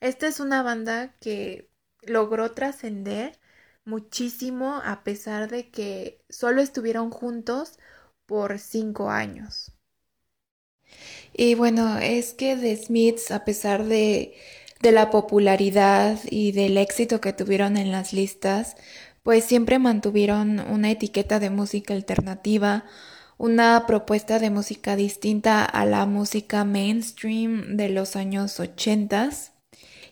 Esta 0.00 0.26
es 0.26 0.40
una 0.40 0.64
banda 0.64 1.14
que 1.20 1.70
logró 2.02 2.50
trascender 2.50 3.38
muchísimo 3.84 4.82
a 4.84 5.04
pesar 5.04 5.48
de 5.48 5.70
que 5.70 6.24
solo 6.28 6.60
estuvieron 6.60 7.12
juntos 7.12 7.78
por 8.26 8.58
cinco 8.58 9.08
años. 9.08 9.70
Y 11.32 11.54
bueno, 11.54 11.96
es 11.98 12.34
que 12.34 12.56
The 12.56 12.76
Smiths, 12.76 13.30
a 13.30 13.44
pesar 13.44 13.84
de 13.84 14.34
de 14.80 14.92
la 14.92 15.10
popularidad 15.10 16.18
y 16.30 16.52
del 16.52 16.78
éxito 16.78 17.20
que 17.20 17.32
tuvieron 17.32 17.76
en 17.76 17.92
las 17.92 18.12
listas, 18.12 18.76
pues 19.22 19.44
siempre 19.44 19.78
mantuvieron 19.78 20.60
una 20.60 20.90
etiqueta 20.90 21.38
de 21.38 21.50
música 21.50 21.94
alternativa, 21.94 22.84
una 23.36 23.84
propuesta 23.86 24.38
de 24.38 24.50
música 24.50 24.96
distinta 24.96 25.64
a 25.64 25.84
la 25.84 26.06
música 26.06 26.64
mainstream 26.64 27.76
de 27.76 27.90
los 27.90 28.16
años 28.16 28.58
80. 28.58 29.30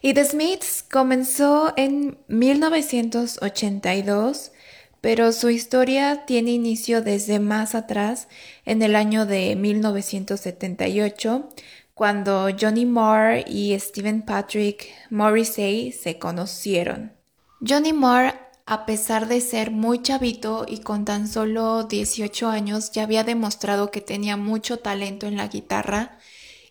Y 0.01 0.15
The 0.15 0.25
Smiths 0.25 0.85
comenzó 0.89 1.73
en 1.77 2.19
1982, 2.29 4.53
pero 5.01 5.33
su 5.33 5.51
historia 5.51 6.25
tiene 6.27 6.53
inicio 6.53 7.03
desde 7.03 7.41
más 7.41 7.75
atrás, 7.75 8.29
en 8.65 8.83
el 8.83 8.97
año 8.97 9.27
de 9.27 9.57
1978, 9.57 11.49
cuando 11.99 12.49
Johnny 12.59 12.87
Marr 12.87 13.43
y 13.49 13.77
Stephen 13.81 14.23
Patrick 14.23 14.87
Morrissey 15.11 15.91
se 15.91 16.17
conocieron. 16.17 17.13
Johnny 17.61 17.93
Marr, 17.93 18.53
a 18.67 18.87
pesar 18.87 19.27
de 19.27 19.41
ser 19.41 19.73
muy 19.73 20.01
chavito 20.01 20.65
y 20.69 20.79
con 20.79 21.05
tan 21.05 21.27
solo 21.27 21.83
18 21.83 22.51
años, 22.51 22.93
ya 22.93 23.03
había 23.03 23.25
demostrado 23.25 23.91
que 23.91 24.01
tenía 24.01 24.37
mucho 24.37 24.79
talento 24.79 25.27
en 25.27 25.37
la 25.37 25.49
guitarra 25.49 26.19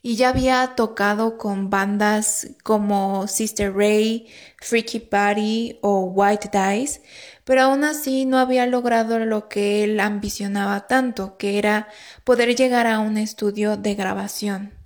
y 0.02 0.16
ya 0.16 0.30
había 0.30 0.76
tocado 0.78 1.38
con 1.38 1.70
bandas 1.70 2.52
como 2.64 3.28
Sister 3.28 3.74
Ray, 3.76 4.28
Freaky 4.62 5.00
Party 5.02 5.80
o 5.82 6.06
White 6.06 6.52
Dice, 6.54 7.02
pero 7.44 7.64
aún 7.64 7.84
así 7.84 8.26
no 8.26 8.38
había 8.38 8.66
logrado 8.66 9.20
lo 9.20 9.50
que 9.50 9.84
él 9.84 10.00
ambicionaba 10.00 10.88
tanto, 10.88 11.36
que 11.36 11.58
era 11.58 11.90
poder 12.24 12.56
llegar 12.56 12.88
a 12.88 13.00
un 13.00 13.18
estudio 13.18 13.76
de 13.76 13.96
grabación. 13.96 14.77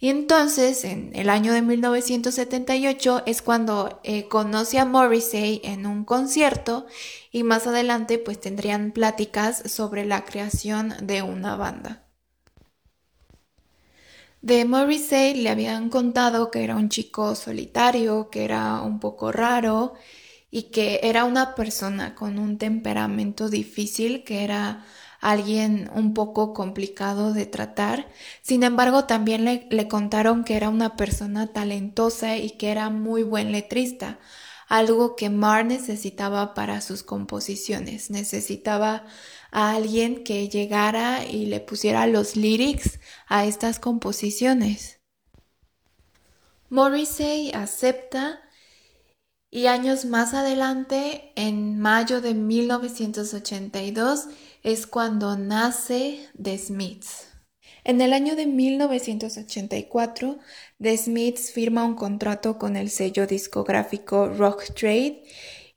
Y 0.00 0.10
entonces, 0.10 0.84
en 0.84 1.10
el 1.14 1.28
año 1.28 1.52
de 1.52 1.60
1978 1.60 3.22
es 3.26 3.42
cuando 3.42 4.00
eh, 4.04 4.28
conoce 4.28 4.78
a 4.78 4.84
Morrissey 4.84 5.60
en 5.64 5.86
un 5.86 6.04
concierto 6.04 6.86
y 7.32 7.42
más 7.42 7.66
adelante 7.66 8.18
pues 8.18 8.40
tendrían 8.40 8.92
pláticas 8.92 9.70
sobre 9.70 10.06
la 10.06 10.24
creación 10.24 10.94
de 11.02 11.22
una 11.22 11.56
banda. 11.56 12.04
De 14.40 14.64
Morrissey 14.64 15.34
le 15.34 15.50
habían 15.50 15.90
contado 15.90 16.52
que 16.52 16.62
era 16.62 16.76
un 16.76 16.88
chico 16.90 17.34
solitario, 17.34 18.30
que 18.30 18.44
era 18.44 18.82
un 18.82 19.00
poco 19.00 19.32
raro 19.32 19.94
y 20.48 20.70
que 20.70 21.00
era 21.02 21.24
una 21.24 21.56
persona 21.56 22.14
con 22.14 22.38
un 22.38 22.56
temperamento 22.56 23.48
difícil, 23.48 24.22
que 24.22 24.44
era 24.44 24.84
alguien 25.20 25.90
un 25.94 26.14
poco 26.14 26.54
complicado 26.54 27.32
de 27.32 27.46
tratar. 27.46 28.08
Sin 28.42 28.62
embargo, 28.62 29.04
también 29.04 29.44
le, 29.44 29.88
contaron 29.88 30.44
que 30.44 30.56
era 30.56 30.68
una 30.68 30.96
persona 30.96 31.52
talentosa 31.52 32.36
y 32.36 32.50
que 32.50 32.70
era 32.70 32.90
muy 32.90 33.22
buen 33.22 33.52
letrista, 33.52 34.18
algo 34.68 35.16
que 35.16 35.30
Marr 35.30 35.64
necesitaba 35.64 36.54
para 36.54 36.80
sus 36.80 37.02
composiciones. 37.02 38.10
Necesitaba 38.10 39.06
a 39.50 39.72
alguien 39.72 40.24
que 40.24 40.48
llegara 40.48 41.24
y 41.24 41.46
le 41.46 41.60
pusiera 41.60 42.06
los 42.06 42.36
lyrics 42.36 43.00
a 43.26 43.46
estas 43.46 43.78
composiciones. 43.78 45.00
Morrissey 46.70 47.50
acepta 47.54 48.40
y 49.50 49.66
años 49.66 50.04
más 50.04 50.34
adelante, 50.34 51.32
en 51.34 51.78
mayo 51.80 52.20
de 52.20 52.34
1982, 52.34 54.26
es 54.68 54.86
cuando 54.86 55.38
nace 55.38 56.28
The 56.40 56.58
Smiths. 56.58 57.28
En 57.84 58.02
el 58.02 58.12
año 58.12 58.36
de 58.36 58.46
1984, 58.46 60.38
The 60.78 60.98
Smiths 60.98 61.52
firma 61.52 61.84
un 61.84 61.94
contrato 61.94 62.58
con 62.58 62.76
el 62.76 62.90
sello 62.90 63.26
discográfico 63.26 64.28
Rock 64.28 64.74
Trade 64.74 65.22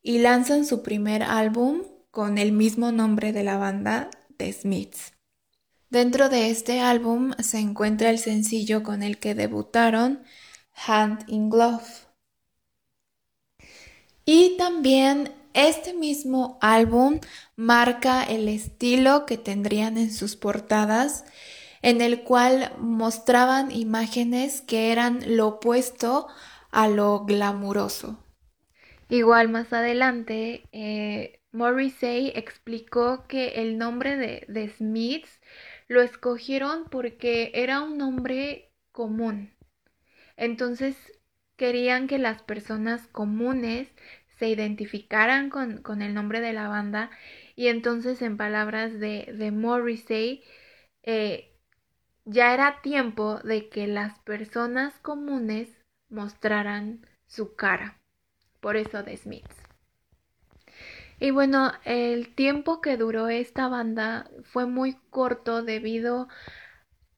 y 0.03 0.19
lanzan 0.19 0.65
su 0.65 0.83
primer 0.83 1.23
álbum 1.23 1.83
con 2.11 2.37
el 2.37 2.51
mismo 2.51 2.91
nombre 2.91 3.31
de 3.31 3.43
la 3.45 3.55
banda, 3.55 4.09
The 4.35 4.51
Smiths. 4.51 5.13
Dentro 5.89 6.27
de 6.27 6.49
este 6.49 6.81
álbum 6.81 7.31
se 7.39 7.59
encuentra 7.59 8.09
el 8.09 8.19
sencillo 8.19 8.83
con 8.83 9.03
el 9.03 9.19
que 9.19 9.35
debutaron, 9.35 10.23
Hand 10.85 11.23
in 11.27 11.49
Glove. 11.49 12.09
Y 14.25 14.57
también 14.57 15.40
este 15.53 15.93
mismo 15.93 16.57
álbum 16.61 17.19
marca 17.55 18.23
el 18.23 18.47
estilo 18.47 19.25
que 19.25 19.37
tendrían 19.37 19.97
en 19.97 20.11
sus 20.11 20.35
portadas, 20.35 21.25
en 21.81 22.01
el 22.01 22.23
cual 22.23 22.73
mostraban 22.79 23.71
imágenes 23.71 24.61
que 24.61 24.91
eran 24.91 25.35
lo 25.37 25.47
opuesto 25.47 26.27
a 26.71 26.87
lo 26.87 27.25
glamuroso. 27.25 28.23
Igual 29.09 29.49
más 29.49 29.73
adelante, 29.73 30.63
eh, 30.71 31.41
Morrissey 31.51 32.31
explicó 32.35 33.25
que 33.27 33.61
el 33.61 33.77
nombre 33.77 34.15
de, 34.15 34.45
de 34.47 34.69
Smiths 34.69 35.41
lo 35.87 36.01
escogieron 36.01 36.85
porque 36.89 37.51
era 37.53 37.81
un 37.81 37.97
nombre 37.97 38.71
común. 38.93 39.53
Entonces 40.37 40.95
querían 41.57 42.07
que 42.07 42.17
las 42.17 42.41
personas 42.41 43.07
comunes 43.07 43.89
se 44.41 44.49
identificaran 44.49 45.51
con, 45.51 46.01
el 46.01 46.15
nombre 46.15 46.41
de 46.41 46.51
la 46.51 46.67
banda 46.67 47.11
y 47.55 47.67
entonces 47.67 48.23
en 48.23 48.37
palabras 48.37 48.99
de, 48.99 49.31
de 49.37 49.51
Morrissey 49.51 50.41
eh, 51.03 51.53
ya 52.25 52.51
era 52.55 52.81
tiempo 52.81 53.37
de 53.43 53.69
que 53.69 53.85
las 53.85 54.17
personas 54.21 54.97
comunes 55.01 55.69
mostraran 56.09 57.05
su 57.27 57.55
cara. 57.55 57.99
Por 58.61 58.77
eso 58.77 59.03
de 59.03 59.15
Smiths. 59.15 59.57
Y 61.19 61.29
bueno, 61.29 61.71
el 61.85 62.33
tiempo 62.33 62.81
que 62.81 62.97
duró 62.97 63.27
esta 63.27 63.67
banda 63.67 64.27
fue 64.41 64.65
muy 64.65 64.95
corto 65.11 65.61
debido 65.61 66.29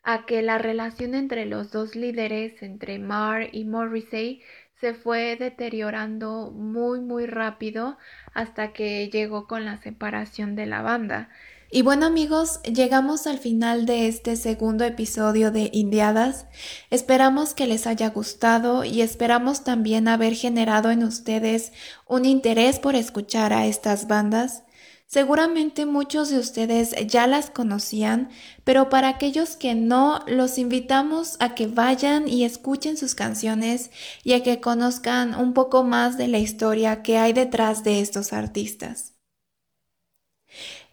a 0.03 0.25
que 0.25 0.41
la 0.41 0.57
relación 0.57 1.15
entre 1.15 1.45
los 1.45 1.71
dos 1.71 1.95
líderes, 1.95 2.61
entre 2.61 2.99
Marr 2.99 3.47
y 3.53 3.63
Morrissey, 3.63 4.41
se 4.83 4.93
fue 4.93 5.37
deteriorando 5.37 6.51
muy 6.51 6.99
muy 6.99 7.25
rápido 7.25 7.97
hasta 8.33 8.73
que 8.73 9.09
llegó 9.09 9.47
con 9.47 9.63
la 9.63 9.81
separación 9.81 10.57
de 10.57 10.65
la 10.65 10.81
banda. 10.81 11.29
Y 11.71 11.83
bueno 11.83 12.05
amigos, 12.05 12.61
llegamos 12.63 13.25
al 13.25 13.37
final 13.37 13.85
de 13.85 14.09
este 14.09 14.35
segundo 14.35 14.83
episodio 14.83 15.51
de 15.51 15.69
Indiadas. 15.71 16.47
Esperamos 16.89 17.53
que 17.53 17.65
les 17.65 17.87
haya 17.87 18.09
gustado 18.09 18.83
y 18.83 19.01
esperamos 19.01 19.63
también 19.63 20.09
haber 20.09 20.33
generado 20.33 20.91
en 20.91 21.05
ustedes 21.05 21.71
un 22.05 22.25
interés 22.25 22.79
por 22.79 22.95
escuchar 22.95 23.53
a 23.53 23.65
estas 23.65 24.09
bandas. 24.09 24.63
Seguramente 25.07 25.85
muchos 25.85 26.29
de 26.29 26.39
ustedes 26.39 26.95
ya 27.07 27.27
las 27.27 27.51
conocían, 27.51 28.29
pero 28.63 28.89
para 28.89 29.09
aquellos 29.09 29.55
que 29.55 29.75
no, 29.75 30.23
los 30.25 30.57
invitamos 30.57 31.37
a 31.39 31.53
que 31.53 31.67
vayan 31.67 32.27
y 32.27 32.45
escuchen 32.45 32.97
sus 32.97 33.13
canciones 33.13 33.91
y 34.23 34.33
a 34.33 34.41
que 34.41 34.59
conozcan 34.59 35.35
un 35.35 35.53
poco 35.53 35.83
más 35.83 36.17
de 36.17 36.27
la 36.27 36.39
historia 36.39 37.03
que 37.03 37.17
hay 37.17 37.33
detrás 37.33 37.83
de 37.83 37.99
estos 37.99 38.33
artistas. 38.33 39.13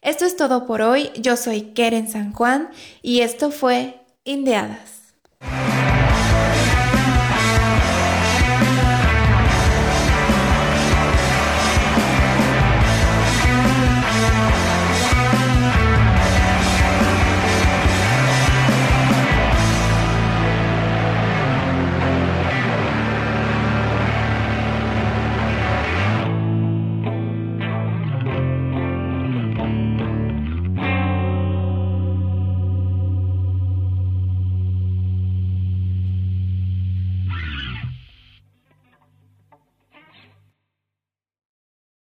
Esto 0.02 0.24
es 0.24 0.36
todo 0.36 0.66
por 0.66 0.82
hoy, 0.82 1.10
yo 1.16 1.36
soy 1.36 1.72
Keren 1.72 2.10
San 2.10 2.32
Juan 2.32 2.70
y 3.02 3.20
esto 3.20 3.50
fue 3.50 4.00
Indiadas. 4.24 4.99